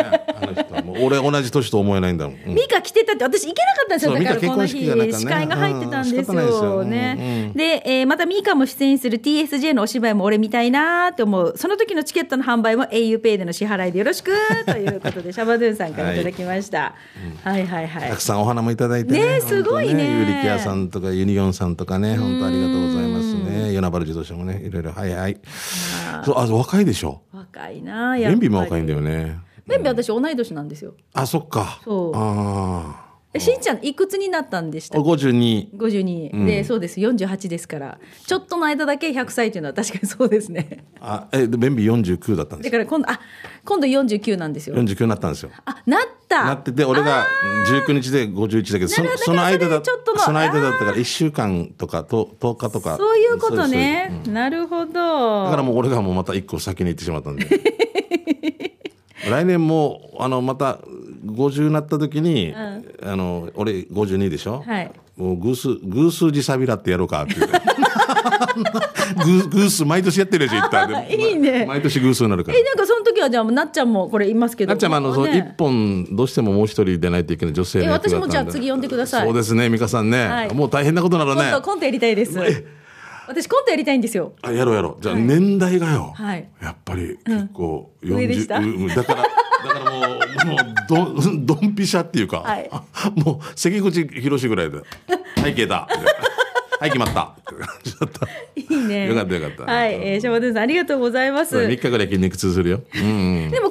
[1.00, 4.12] 俺同じ年と思えないんだもん、うんミカ来てたって私行けなかったんですよ。
[4.12, 7.52] だからこの日司会が入ってたんですよよね。
[7.54, 11.54] で、えーまたミカも出演する TSJ のお芝居も俺見たいなーって思う。
[11.56, 14.32] その時のチケットの販売も auPay での支払いでよろしく
[14.66, 16.94] ということでシャバドゥンさんからいただきました。
[17.44, 19.38] はい、はい、はいたくさんお花もいただいてね。
[19.38, 23.72] ねすごいねユリキアさんとかユニオンさんとかね、本当ありがとうございますね。
[23.72, 25.38] 与那原自動車もね、いろいろ、はいはい。
[26.24, 27.22] そう、あ、若いでしょ。
[27.32, 29.38] 若いなーやっぱりも若いんだよね。
[29.66, 30.94] ベンビ私同い年なんですよ。
[31.14, 31.80] あ、そっか。
[31.84, 32.12] そう。
[32.14, 34.94] あえしんちゃんいくつになったんでしあ。
[34.94, 35.70] た52。
[35.72, 37.00] 52、でそうです。
[37.00, 37.98] 48ですから。
[38.26, 40.84] ちょっとの間だけ100歳というのは確かにそうですね。
[41.00, 42.72] あ、え、でベンビ49だったんですよ。
[42.72, 43.20] だから今度あ
[43.64, 44.76] 今度49なんですよ。
[44.76, 45.50] 49になったんですよ。
[45.64, 46.44] あなった。
[46.44, 47.24] なってて、俺が
[47.68, 52.98] 19日で51だけど、そその間だちょっとのその間だったから1週間とかと10日とか。
[52.98, 54.20] そういうことね。
[54.26, 54.92] なるほど。
[55.44, 57.46] だからもう俺がもうまた一個先に行ってしまったんで。
[59.30, 60.80] 来年もあのまた
[61.24, 64.92] 50になった時に、あの俺52でしょ、はい。
[65.16, 67.48] もう偶数偶数字サビラってやろうかっていう。
[68.52, 71.02] ーグース毎年やってるでしょ、言ったら。
[71.02, 71.66] で いいね。
[71.66, 72.58] 毎年グースになるから。
[72.58, 72.62] え。
[72.62, 79.26] なんかその時はじゃあなっちゃんもこれいますけどなっちゃんもあの、そのね一本、どうしてももう一人出ないといけない女性のえ私もじゃあ次呼んでください。
[79.26, 80.26] そうですね、美香さんね。
[80.26, 80.54] はい。
[80.54, 81.42] もう大変なことなのね。
[81.42, 81.52] コン。
[81.52, 82.38] トコントやりたいです
[83.28, 85.02] 私コントやりたいんですよあやろうやろう。
[85.02, 86.12] じゃあ年代がよ。
[86.14, 88.58] はいやっぱり結構上でした？
[88.58, 89.28] うんだから、だ
[89.74, 92.70] からもう、もう、どん、 ドンピシャっていうか、はい
[93.24, 94.78] もう、関口博士ぐらいで、
[95.40, 95.88] はい、消えた。
[96.80, 97.22] はい、決まった。
[97.22, 98.26] って感じだった。
[98.56, 102.80] いいねよかったよかったはい、えー、シャバドゥンさんありがとうございます3日ぐらい筋肉痛するよ。
[102.92, 103.50] うん。
[103.52, 103.70] でも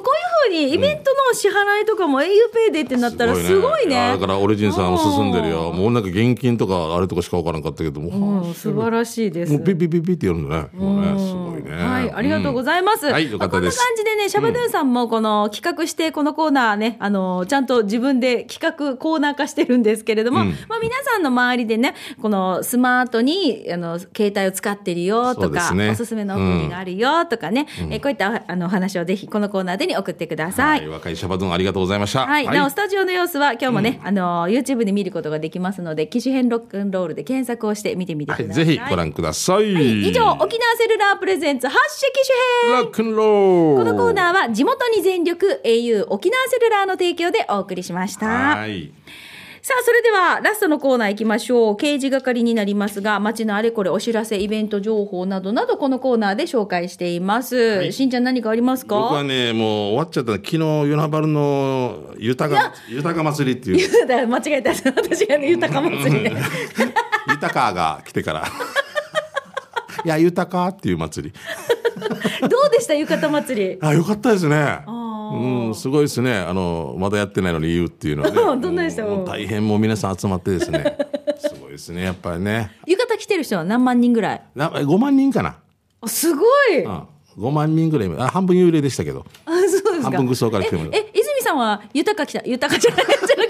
[0.52, 3.94] にイベントの支払いとかも auPay でってなったらすごいね。
[3.94, 5.72] やだからオリジンさんも進んでるよ。
[5.72, 9.52] もうなんか現金とかあれとかしか分からんかったけども、うん、素晴らしいです。
[9.52, 10.68] もうピッピッピッピッってやるんだね。
[10.72, 11.70] すごいね。
[11.72, 13.06] はい、ありがとうございます。
[13.06, 13.78] うんはい、よかったです。
[13.78, 30.41] まあこんな感じでね、シャバドゥンさんもこの企画して、このコーナーね、あの、ちゃんと自分で企画コーナー化してるんですけれども、うんまあ皆さんの周りでね、このスマートに、あの、携帯を使ってるよとか、おすすめのアプリがあるよとかね、えこういったあのお話をぜひこのコーナーでに送ってください。
[30.50, 32.26] はい、若いシャバドゥンありがとうございました。
[32.26, 39.74] はい、なおスタジオの様子は今日もね、あの YouTube で見ることができますので機種編ロックンロールで検索をして見てみてくだはい、さい、ぜひご覧ください。
[39.74, 42.12] はい以上沖縄セルラープレゼンツ発射機
[42.64, 43.84] 種編ロックンロール。
[43.84, 48.26] このコーナーは地元に全力 au 沖縄セルラーの提供でお送りしました。
[48.26, 48.92] はい。
[49.64, 51.76] さあ、それではラストのコーナー行きましょう。
[51.76, 57.84] 刑事係になりますが、街のあれこれお知らせ、イベント情報などなどこのコーナーで紹介しています。
[57.84, 58.96] いしんちゃん何かありますか？
[58.98, 60.32] 僕はね、もう終わっちゃった。
[60.32, 64.70] 昨日、与那原の豊か、豊か祭りっていう、 だ間違えた。
[64.90, 66.32] 私がね、豊か祭りね。
[67.30, 68.44] 豊かが来てから。
[70.04, 71.34] いや、豊かっていう祭り。
[72.40, 72.94] どうでした？
[72.94, 73.78] 浴衣祭り。
[73.80, 74.56] あ、よかったですね。
[74.56, 75.01] ー
[75.32, 76.36] うん、すごいですね。
[76.38, 78.36] あの、まだやってないのに言うっていうのはね。
[78.36, 80.96] どんなでしたもう大変もう皆さん集まってですね。
[81.38, 82.70] すごいですね、やっぱりね。
[82.86, 84.42] 浴衣着てる人は何万人ぐらい？
[84.54, 85.56] な5万人かな。
[86.00, 87.02] あすごい、うん。
[87.38, 88.10] 5万人ぐらい。
[88.18, 89.24] あ半分幽霊でしたけど。
[89.46, 93.06] あそうですか半分愚装から来てもええ泉さんは豊か着た豊かじゃなく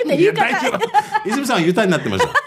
[0.07, 1.29] て浴衣夫。
[1.29, 2.33] 泉さんは豊かになってました。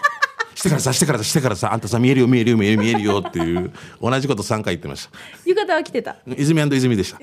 [0.56, 3.72] してからさ、してからさ、してからさ、あんたさ、見えるよ、見えるよ、見えるよ、見えるよっていう、
[4.02, 5.12] 同じこと3回言ってました。
[5.46, 7.20] 浴衣は着てた泉泉でした。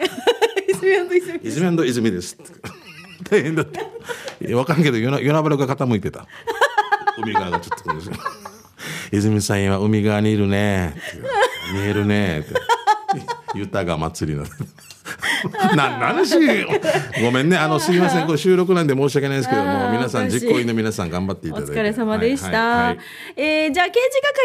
[0.82, 2.36] 泉泉泉泉です。
[3.30, 3.80] 大変だった。
[3.80, 3.86] い
[4.50, 6.26] やわかんないけど、与那与那原が傾いてた。
[7.22, 7.90] 海側がちょっと。
[9.12, 10.96] 泉さんは海側にいるね。
[11.72, 12.40] 見えるね。
[12.40, 12.54] って
[13.54, 14.44] 豊が祭りの。
[14.44, 14.48] な、
[15.76, 16.34] 何し
[17.22, 17.56] ごめんね。
[17.56, 18.26] あの、すみません。
[18.26, 21.74] これ収録なんで申し訳ないですけどあも、ー皆さん、実行委員の皆さん頑張っていおただいて。
[21.78, 22.46] 疲れ様でした。
[22.46, 22.98] はいはいはい
[23.36, 23.98] えーじゃあ、刑事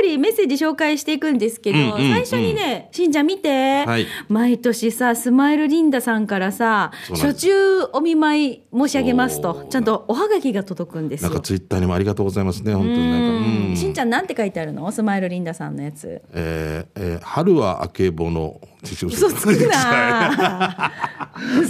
[0.04, 7.52] 係メッセージ紹介していくんですけど、うんうんうん最初にね、しんちゃん見て、はい毎年さ、スマイルリンダさんからさ、初中
[7.94, 11.30] お見舞い申し上げますと、ちゃんとおはがきが届くんですよ。
[11.30, 12.74] なんかツイッターにもありがとうございますね。
[12.74, 13.28] 本当になんか。
[13.28, 14.92] うんしんちゃんなんて書いてあるの？
[14.92, 16.22] スマイルリンダさんのやつ。
[16.34, 18.60] えーえー春はあけぼの。
[18.96, 20.92] 嘘嘘つくな。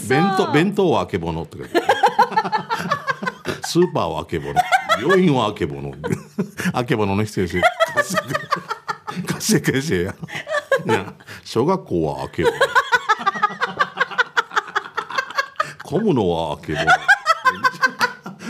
[0.07, 1.43] 弁当弁当はあけぼの。
[1.43, 1.87] って書いてある
[3.63, 4.55] スーパーはあけぼの。
[5.01, 5.93] 病院はあけぼの。
[6.73, 7.63] あけぼのの人ですよ
[9.25, 10.15] 活性化してや。
[10.85, 12.55] な小学校はあけぼの。
[15.83, 16.85] 混むのはあけぼの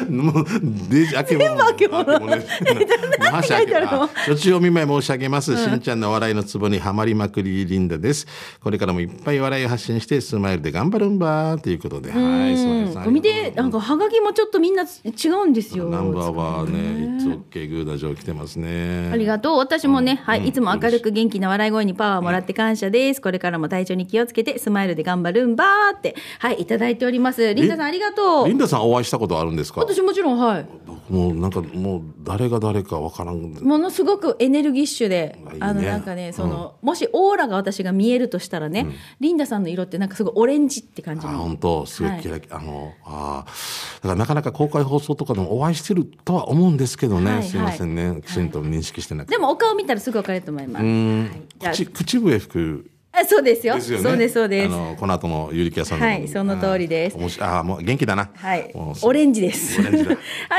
[0.09, 0.45] もう
[0.89, 2.45] デジあけぼのあけぼのね
[3.19, 4.03] な書いてあるの？
[4.03, 8.27] あ途中お見舞い申し上げます、しんちゃんの笑いのツボにはまりまくりリンダです
[8.63, 12.17] これからもいっぱい笑いを発信してスマイルで頑張るんばということでは
[12.49, 15.89] いスマイルさん見て、なんかはがきもちょっとみんな違うんですよ。
[15.89, 19.09] ナンバーはね、いつオッケーグーダジョー来てますね。
[19.11, 19.57] ありがとう。
[19.57, 23.21] 私もね、はい、いつも明るく元気な笑い声にパワーもらって感謝です。
[23.21, 27.53] これからも体調に気をつけて、スマイルで頑張るんばーって、はい、いただいております。
[27.53, 28.53] リンダさんありがとうリ。
[28.53, 29.81] ンダさんお会いしたことあるんですか？
[29.97, 30.65] 私もちろん、はい。
[30.85, 33.53] 僕もうなんかもう誰が誰かわからん。
[33.53, 35.57] ものすごくエネルギッシュで、いいね。
[35.59, 38.85] あの、なんかね、その、もしオーラが私が見えるとしたらね、
[39.19, 41.39] リンダさんの色ってなんかすごいオレンジって感じあの。
[41.39, 43.95] 本当すごいキラキラ、あのあー。
[43.95, 49.35] だからなかなか公開放送とかでもお会いしてるとは思うんですけどね、はいすいませんね、きちんと認識してなくて。
[49.35, 50.83] でもお顔見たらすぐ分かると思います。
[50.83, 51.29] うん。
[51.31, 51.41] はい。
[51.59, 53.75] じゃあ口口笛吹くあそうですよ。
[53.75, 54.03] ですよね。
[54.03, 54.65] そうです、そうです。
[54.67, 56.05] あのこの後のゆりきやさんの。
[56.05, 58.29] はいその通りですああーもう元気だな。
[58.35, 58.71] はい。
[59.01, 59.81] オレンジです。
[59.81, 59.89] は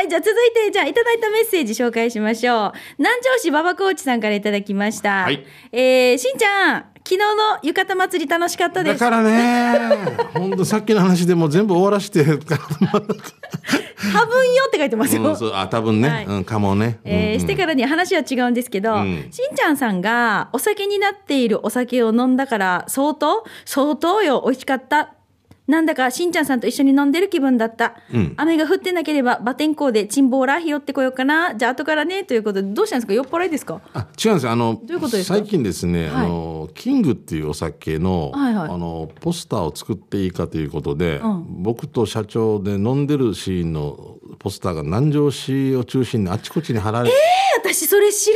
[0.03, 0.09] い。
[0.09, 2.73] じゃあ続いて、じゃあいただいたメッセージ紹介しましょう。
[2.99, 5.23] 南城市馬場コーチさんからいただきました。
[5.25, 9.01] はいえー、しんちゃん、昨日の浴衣祭り楽しかったです。
[9.01, 12.25] だからね、本当さっきの話でもう全部終わらして。
[14.13, 15.23] 多分よって書いてますよ。
[15.23, 17.01] うん、そうあ多分ね、はいうん、かもね。
[17.05, 25.15] えーしてからに話は違うんですけど、んしんちゃんさんがお酒になっているお酒を飲んだから相当相当よ美味しかった
[25.69, 27.95] なんだかしんちゃんさんと一緒に飲んでる気分だった。
[28.13, 31.55] うん雨が降ってなければ、バテンコーでチンボーラー拾ってこようかな。
[31.55, 32.25] じゃあ後からね。
[32.25, 33.13] ということで、どうしたんですか？
[33.13, 33.81] 酔っ払いですか？
[33.93, 35.39] あ違うんですよあのどういうことですか？
[35.39, 47.13] 最近ですね、はいあのキングっていうお酒の,、はいはいあのポスターを作っていいかということで、うん僕と社長で飲んでるシーンのポスターが南城市を中心にあちこちに貼られ,、え
[47.59, 48.31] 私それ知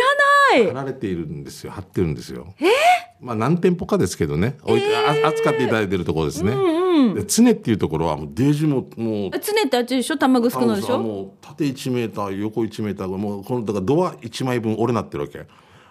[0.52, 0.66] らない。
[0.68, 2.52] 貼られているんですよ貼ってるんですよ。
[3.22, 6.54] まあ何店舗かですけどね、置いてあ扱っていただいてるところですね。
[7.14, 10.16] で常っていうところはもうデージももうえ常ってあっちでしょ？
[10.16, 10.98] 玉城のでしょ？
[10.98, 15.46] もう縦1メーター横1メーターもうこのだからドア1枚分俺なってるわけ。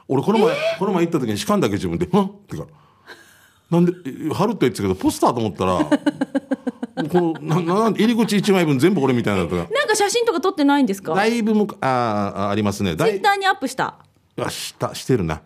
[0.08, 2.68] 俺この前、この前行った時にしかんだけ自分で「はっ?」ってから
[3.72, 5.80] 「なんでえ貼るって言ってたけどポスターと思ったら
[7.10, 9.80] このなな入り口1枚分全部俺みたいになったから。
[9.80, 11.16] なんか写真とか撮ってないんですか？
[11.16, 12.96] だいぶむかあーあありますね。
[12.98, 14.00] ツイッターにアップした。
[14.46, 15.36] あしたしてるな。
[15.36, 15.40] へ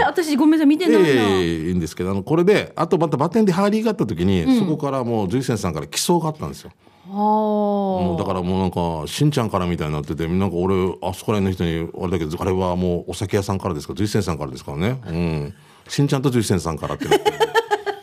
[0.00, 1.08] え、私ごめんなさい、見てないな。
[1.08, 6.70] ええいいんですけどあのこれであとまたバテンでハーリーがあった時に、そこからもう随泉さんから寄贈があったんですよ。
[7.06, 13.94] もうだからもうなんかしんちゃんからみたいになっててなんか俺あそこら辺の人にあれだけどあれはもうお酒屋さんからですか？
[13.94, 14.72] 随泉さんからですか？
[14.72, 15.54] ら ねうん。
[15.88, 17.32] しんちゃんと随泉さんからってなって。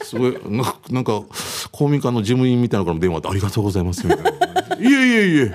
[0.04, 1.22] すごいなんかなんか
[1.72, 4.30] 公民館の事務員みたいなのからも電話あって「ありがとうございます」みたいな
[4.78, 5.52] 「いえいえいえ」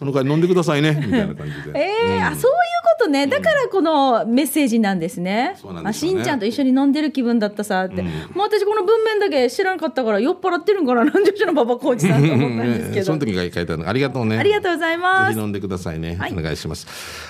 [0.00, 1.72] その代わり飲んでくださいねみたいな感じで。
[1.78, 2.69] ええあそういうこ
[3.00, 14.38] とねだからこのメッセージなんですね,、そうなんあしんちゃんと一緒に飲んでる気分だったさって、もう私この文面だけ知らなかったから酔っ払ってるんかななんでしょの馬場浩二さんと思ったんですけそどの時が書いてあるのありがとうね。
[14.38, 16.16] ありがとうございますぜひ飲んでくださいね。
[16.16, 16.86] はいお願いします。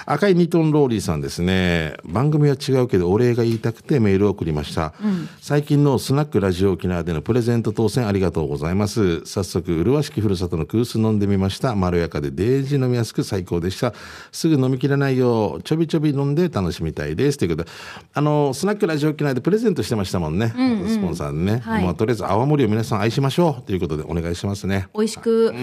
[0.06, 1.94] 赤いニトンローリーさんですね。
[2.04, 4.92] 番組は違うけどお礼が言いたくてメールを送りました。
[5.40, 9.24] 最近のスナックラジオ沖縄でのプレゼント当選ありがとうございます。
[9.24, 11.74] 早速、麗しきふるさとのクース飲んでみました。
[11.74, 13.94] まろやかでデージ飲みやすく最高でした。
[14.32, 17.38] すぐ飲みきれないよう、ちょびちょび飲んで楽しみたいです。
[17.38, 17.70] ということで、
[18.14, 20.48] あの、スナックラジオ沖縄でプレゼントしてましたもんね。
[20.88, 21.62] スポンサーにね。
[21.64, 21.84] はい。
[21.84, 23.62] まあ、とりあえず泡盛を皆さん愛しましょう。
[23.62, 24.88] ということでお願いしますね。
[24.94, 25.54] 美味しく、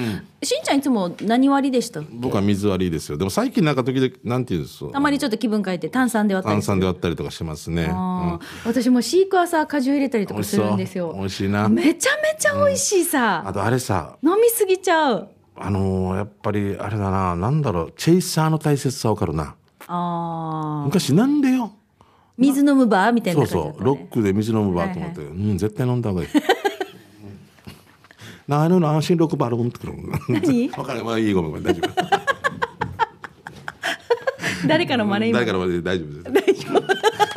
[0.44, 2.02] しんちゃんいつも何割でした？
[2.12, 3.18] 僕は水割りですよ。
[3.18, 8.68] でも最近なんか時々なんていうんですたまにちょっと気分変えて炭酸で割ったり炭酸で割ったりとかしますね、あー。
[8.68, 11.14] 私もシークワーサー果汁入れたりとかするんですよ。
[11.18, 11.68] 美味しいな。
[11.68, 14.18] めちゃめちゃ美味しいさ、あとあれさ。
[14.24, 15.30] 飲みすぎちゃう。
[15.56, 17.36] あのーやっぱりあれだな。
[17.36, 17.94] なんだろう。
[17.98, 19.56] チェイサーの大切さわかるな
[19.88, 21.72] 昔なんでよ。
[22.38, 23.84] 水飲むバーみたいなそうそう。
[23.84, 26.30] ロックで水飲むバーと思って、うん絶対飲んだ方がいい。
[28.48, 29.94] なあの安心ロックバールンってくる
[30.30, 30.70] 何？
[30.78, 31.04] わかる。
[31.04, 31.64] まあいいごめんごめん。
[31.64, 31.90] 大丈夫。
[34.68, 35.40] 誰かの真似今？
[35.40, 36.64] 誰からまで大丈夫です。
[36.64, 36.84] ちょっ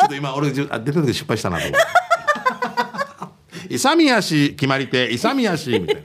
[0.08, 1.80] と今俺じゅあ出た時失敗したなと思っ
[3.68, 6.00] て勇み足決まり手勇み足みたいな。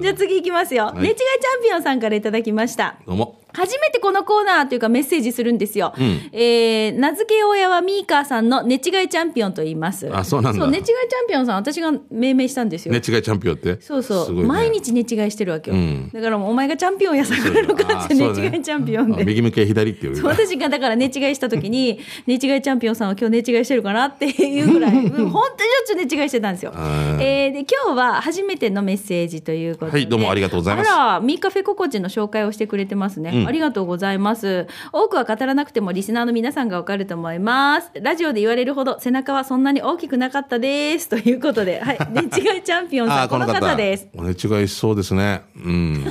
[0.00, 1.00] じゃあ次いきますよ、い。
[1.00, 1.26] 寝違いチャ
[1.60, 2.96] ンピオンさんからいただきました。
[3.06, 5.92] どうも初めてこのコーナーというかメッセージするんですよ。
[6.32, 10.08] えー名付け親はミーカーさんの寝違いチャンピオンと言います。
[10.14, 12.92] あそうなんだそう、寝違いチャンピオンさん、私が命名したんですよ。
[12.92, 13.80] 寝違いチャンピオンって？
[13.80, 15.76] そうそう、ね毎日寝違いしてるわけよ。
[15.76, 19.22] うんだからもうお前がチャンピオンやさくれるかって寝違いチャンピオンで。
[19.22, 26.72] あ右向け左っていうそう私がだから寝違いした時に 寝違いチャンピオンさんは今日寝違いしてるかなっていうぐらい うん本当にしょっちゅう寝違いしてたんですよ。
[27.20, 34.66] えーで今日は初めてのメッセージということではいどうもありがとうございますあらミーカフェココチの紹介をしてくれてますね、うんありがとうございます。
[34.92, 37.90] 多くは語らなくてもリスナーの皆さんがわかると思います。
[38.00, 41.08] ラジオで言われるほど背中はそんなに大きくなかったです。
[41.08, 41.98] ということではい。
[42.12, 44.08] 寝違いチャンピオンさあんこの方です。
[44.16, 45.42] お寝違いしそうですね。
[45.56, 46.06] うん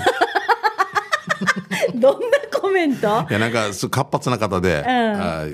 [1.99, 3.25] どんなコメント？
[3.29, 5.45] いやなんかす活発な方で、あ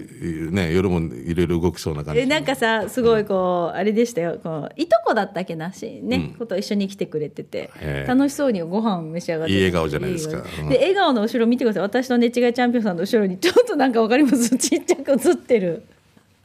[0.52, 2.22] ね夜もいろいろ動きそうな感じ。
[2.22, 4.40] えなんかさすごいこうあれでしたよ。
[4.42, 6.36] こういとこだったっけなしね、うん。
[6.38, 7.70] こと一緒に来てくれてて。
[8.08, 10.44] 楽しそうにご飯召し上がってていい笑顔じゃないですか。
[10.62, 10.70] うん。
[10.70, 11.84] で笑顔の後ろ見てください。
[11.84, 15.84] 私の寝違いチャンピオンさんの後ろにちょっとなんかわかりますちっちゃく映ってる。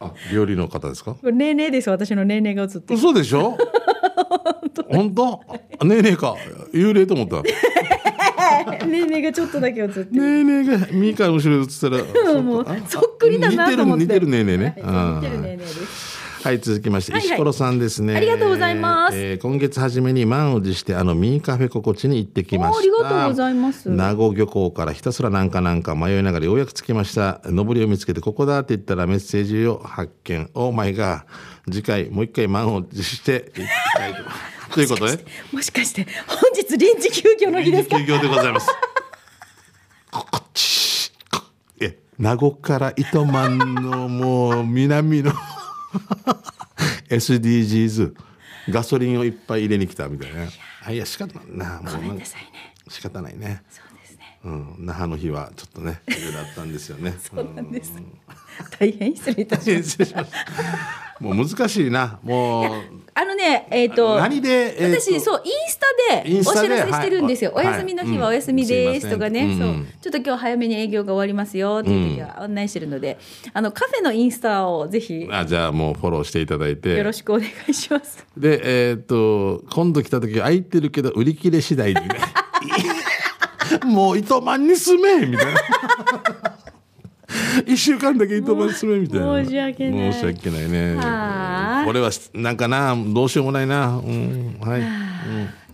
[0.01, 1.13] あ料理の方ですか？
[1.15, 2.99] これ年齢です私の年齢が映ってる。
[2.99, 3.57] 嘘でしょ？
[4.91, 5.41] 本当。
[5.79, 6.35] あねえねえか。
[6.73, 7.43] 幽霊と思った。
[7.43, 7.51] ね
[8.87, 10.09] 年齢がちょっとだけ映ってる。
[10.13, 14.05] えねえがミカの後ろに映ったら もうあそっくりだなと思って。
[14.05, 14.75] 似てる似てるねえね。
[14.77, 16.23] 似てる年齢です。
[16.43, 17.29] はい、続きまして、はいはい。
[17.29, 18.17] 石ころさんですね。
[18.17, 19.17] ありがとうございます。
[19.17, 22.77] えー今月初めに満を持して、あの、ミーカフェ心地に行ってきました。
[22.77, 23.89] おありがとうございます。
[23.89, 27.41] 名護漁港からひたすらなんかなんか迷いながらようやく着きました。
[27.45, 30.51] 上りを見つけて、ここだって言ったらメッセージを発見。
[30.55, 31.27] オーマイが、
[31.71, 34.19] 次回もう一回満を持していきたいと。
[34.75, 37.99] ということで、もしかして本日臨時休業の日ですか？
[37.99, 38.69] 休業でございます。
[40.11, 41.13] こ こっち。
[41.31, 41.43] こ
[41.81, 45.33] え、名護から糸満のもう南の
[47.11, 48.15] SDGs
[48.71, 50.49] ガソリンをいっぱい入れに来たみたいな。
[50.85, 51.81] あいや仕方ないな。
[51.83, 53.63] もうごめなんさいね仕方ないね。
[53.71, 57.15] そうですねうん、那覇の日はちょっとね、いろいろあったんですよね。
[57.23, 57.93] そうなんです
[58.79, 60.27] 大変失礼いたしました
[61.21, 62.83] もう難しいなもう
[63.15, 69.87] あのねえっ、と何で、えーと私そうインスタでお知らせしてるんですよ、はいお休みの日ははいお休みですとかね、うんそう。
[70.01, 73.19] ちょっと今日早めに営業が終わりますよっていう時は案内してるので、
[73.53, 76.97] あのカフェのインスタをぜひあじゃあもうフォローしていただいて。
[76.97, 78.25] よろしくお願いします。
[78.37, 82.09] でえっ、と今度来た時空いてるけど売り切れ次第でね。
[83.85, 85.61] もう糸満に住めみたいな。
[87.67, 89.45] 一週間だけ糸満に住めみたいな。
[89.45, 90.13] 申し訳ない。
[90.13, 90.97] 申し訳ないね
[91.83, 93.99] はあこれはなんかなどうしようもないな。
[93.99, 94.83] うんはい、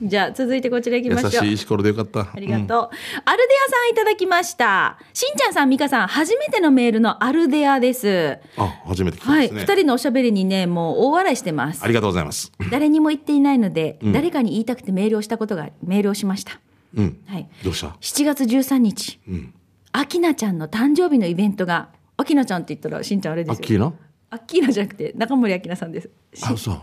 [0.03, 1.45] じゃあ続いてこちら行きうん、ましょう。
[1.45, 1.55] 優しい。
[1.55, 2.21] 石ころでよかった。
[2.21, 4.99] ありがとう、アルデアさんいただきました。
[5.13, 8.39] しんちゃんさん、みかさん、初めてのメールのアルデアです。
[8.57, 11.83] あ初めて聞きはい、二人のおしゃべりにね、もう大笑いしてます。
[11.85, 11.89] あ。
[11.89, 12.53] りがとうございます。
[12.71, 16.61] 誰にも言っていないので、誰かに言いたくてメールをしたことが、メールをしました。
[16.95, 17.19] うん。
[17.27, 17.49] はい。
[17.65, 19.53] どうした？7月13日、ん。
[19.93, 23.59] アキナちゃんの誕生日のイベントが、アキナちゃんって言ったら、しんちゃんあれですよ。
[23.61, 23.93] アッキー
[24.31, 26.11] アッキーナじゃなくて、中森明菜さんです。
[26.43, 26.81] あそう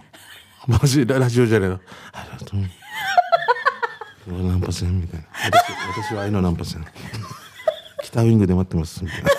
[0.68, 1.06] マジ？
[1.06, 1.80] ララジオじゃねえの？
[2.12, 2.60] ありがとう。
[4.44, 5.28] 何パーセンみたいな。
[5.44, 6.86] 私私は愛の何パーセン
[8.04, 9.30] 北ウイングで待ってますみたいな。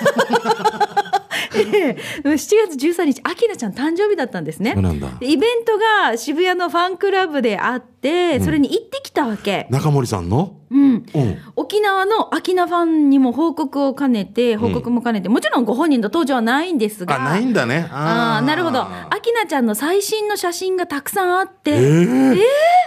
[1.56, 4.72] 7月13日、アキナちゃん誕生日だったんですね。
[4.74, 5.08] そうなんだ。
[5.20, 5.78] でイベント
[6.10, 9.66] が渋谷のファンクラブであって、それに行ってきたわけ。
[9.70, 10.56] 中森さんの？
[10.70, 10.80] うん。
[11.14, 11.38] うん。
[11.54, 17.16] 沖縄のアキナファンにも報告を兼ねて、報告も兼ねて、もちろんご本人の登場はないんですが。
[17.16, 17.88] あないんだね。
[17.90, 18.80] ああーなるほど。
[18.82, 22.38] アキナちゃんの最新の写真がたくさんあって、えー？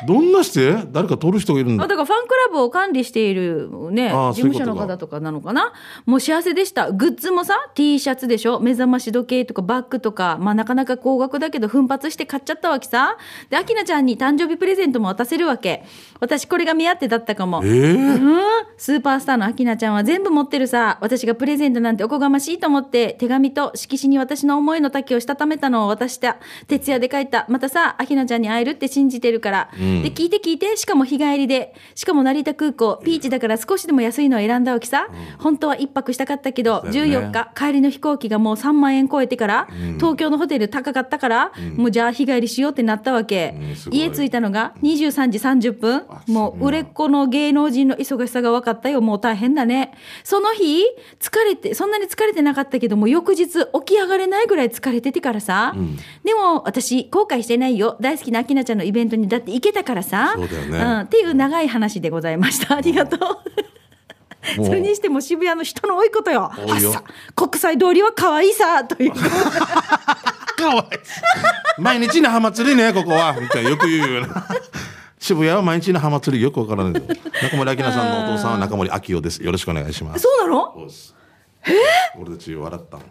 [0.07, 0.77] どんなして？
[0.91, 5.73] 誰か撮る人がいるんあだだからファンクラブを管理しているね、事務所の方とかなのかな？
[6.05, 6.91] もう幸せでした。
[6.91, 8.59] グッズもさ、T シャツでしょ？
[8.59, 13.17] 目覚まし時計とかバッグとか、まあなかなか高額だけど奮発して買っちゃったわけさ。
[13.49, 15.83] で、アキナちゃんに誕生日プレゼントも渡せるわけ。
[16.19, 17.61] 私これが目当てだったかも。
[17.63, 18.21] えー？
[18.21, 18.41] うん、
[18.77, 20.97] スーパースターのアキナちゃんは全部持ってるさ。
[21.01, 26.37] 私がプレゼントなんておこがましいと思って、手紙と色紙に私の思いの丈をしたためたのを渡した。
[26.67, 27.45] 徹夜で書いた。
[27.49, 29.69] またさ、アキナちゃんに会えるって信じてるから。
[30.03, 31.73] で、聞いて聞いて、しかも日帰りで。
[31.95, 35.07] しかも成田空港、ピーチだから少しでも安いのを選んだわけさ。
[35.37, 39.67] 本当は一泊したかったけど、そうだよね14日、帰りの飛行機がもう3万円超えてから、
[39.97, 43.55] 東京のホテル高かったから、もうじゃあ日帰りしようってなったわけ。
[43.91, 46.03] 家着いたのが23時30分。
[46.27, 49.01] もう売れっ子の芸能人の忙しさが分かったよ。
[49.01, 49.93] もう大変だね。
[50.23, 50.83] その日、
[51.19, 55.73] 疲れて、そんなに疲れてなかったけども、翌日起き上がれないぐらい疲れててからさ。
[56.23, 57.97] でも、私、後悔してないよ。
[57.99, 60.33] 大好きなアキナちゃんのイベントにだって行けたからさ。
[60.35, 60.99] そうだよねん。
[61.01, 62.77] っていう長い話でございました。
[62.77, 64.65] ありがとう。
[64.65, 66.51] それにしても渋谷の人の多いことよ。
[66.55, 66.93] 多いよ
[67.35, 69.13] 国際通りは可愛いさ、という。
[70.59, 74.45] かわいい毎日の浜釣りねここはみたいなよく言うよな
[75.17, 80.73] 渋谷は毎日の浜釣りよくわからない中森明菜さんのお父さんは中森明夫ですよろしくお願いしますそうなの？
[80.75, 81.15] そうです
[82.19, 83.03] 俺たち笑ったの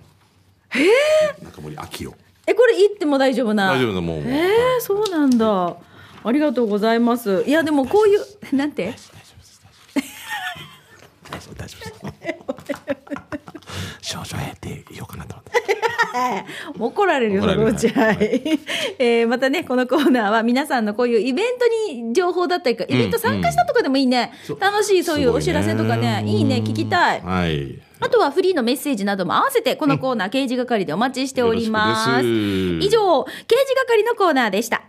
[1.42, 2.14] 中森明夫
[2.46, 3.74] え、これ行っても大丈夫な。
[3.74, 5.76] 大丈夫だもうもうえー、そうなんだ。
[6.24, 7.44] ありがとうございます。
[7.46, 8.94] いや、でもこういう、なんて？
[11.30, 12.38] 大丈夫大丈夫です
[14.00, 15.76] 少々減って言おうかなと思って
[16.78, 17.88] 怒られるよ、そのうち。
[17.90, 18.18] はい。
[18.98, 24.32] えーまたね、このコーナーは皆さんのこういうイベントに情報だったりか、イベント参加したとかでもいいね。
[24.46, 27.20] そう楽しいそういうお知らせとかね、いいね、聞きたい。
[27.20, 32.24] はいあとはフリーのメッセージなども合わせてこのコーナー、刑事係でお待ちしております。
[32.24, 34.82] 以上、刑事係のコーナーでした。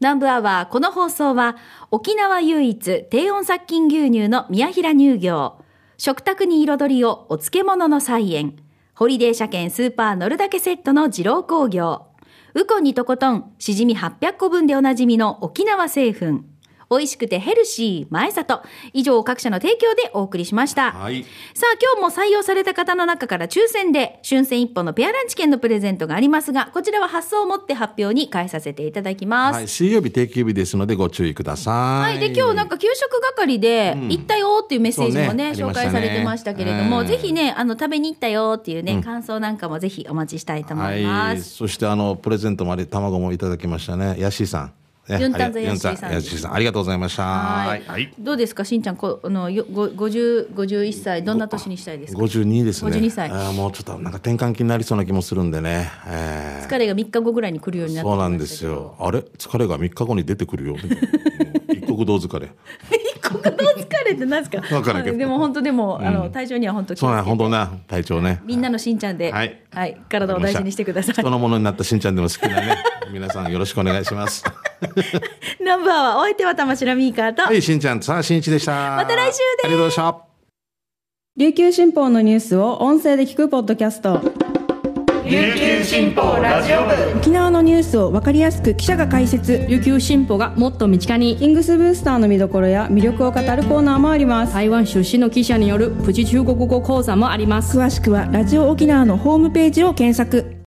[0.00, 1.58] 南部アワー、この放送は、
[1.90, 5.58] 沖縄唯一低温殺菌牛乳の宮平乳業、
[5.98, 8.56] 食卓に彩りをお漬物の菜園、
[8.94, 12.06] ホリデー車検スーパー乗るだけセットの二郎工業、
[12.54, 16.44] ウコンにとことん、しじみ800個分でおなじみの沖縄製粉、
[16.90, 18.62] 美味しくてヘルシー、前里。
[18.92, 20.90] 以上、各社の提供でお送りしました。
[20.90, 21.24] はい
[21.54, 29.56] さあ、今日も採用された方の中から抽選で、春戦一歩のペアランチ券のプレゼントがありますが、こちらは発送をもって発表に変えさせていただきます。
[29.56, 31.74] はい、水曜日定休日ですのでご注意ください。
[31.74, 32.18] はい。
[32.18, 41.54] で、今日なんか給食係で、ん行ったよっていうメッセージもそうねね、紹介されてましたけれども、うんぜひね、あの、食べに行ったよっていうね、感想なんかもぜひお待ちしたいと思いまはい、す。
[41.54, 44.16] そしてあのプレゼントもあり卵もいただきましたね。
[44.18, 44.79] ヤッシーさん。
[45.10, 46.06] ねユンタンザありヤッシーさ
[46.38, 47.22] んさんありがとうございました。
[47.24, 48.12] はいはい。
[48.18, 52.20] どうですか、しんちゃん、こあの、よご50、51歳、どんな年にしたいですか？
[52.20, 52.90] 五十二ですね。
[52.92, 55.90] 52歳あーもうちょっとなんか転換期になりそうな気もするんでね。
[56.06, 58.94] えー疲れが3日後ぐらいに来るようになってそうなんですよ。
[59.00, 59.18] あれ？
[59.20, 60.76] 疲れが三日後に出てくるよ。
[61.68, 62.50] 一国道疲れ。
[63.20, 64.74] 国道疲れってなんですか？
[64.76, 68.40] わからんけどでも本当でも、あの体調には本当気そうな本当な体調ね。
[68.44, 71.14] みんなのしんちゃんで、ははいい、体を大事にしてください。
[71.14, 72.76] 人のものになったしんちゃんでも好きなね。
[73.12, 74.44] 皆さんよろしくお願いします。
[75.60, 78.72] ナンバーはお相手は玉城ミーカーと、はい、しんちゃん、さあ、しんいちでした。
[78.96, 79.40] また来週です。
[79.64, 80.30] ありがとうございました。
[81.36, 84.20] 琉球新報のニュースを音声で聞くポッドキャスト。
[85.24, 87.18] 琉球新報ラジオ部。
[87.18, 89.64] 沖縄のニュースを分かりやすく記者が解説。
[89.68, 91.36] 琉球新報がもっと身近に。
[91.36, 94.54] キングスブースターの見どころや魅力を語るコーナーもあります。
[94.54, 97.78] 台湾出身の記者によるプチ中国語講座もあります。
[97.78, 100.56] 詳しくはラジオ沖縄のホームページを検索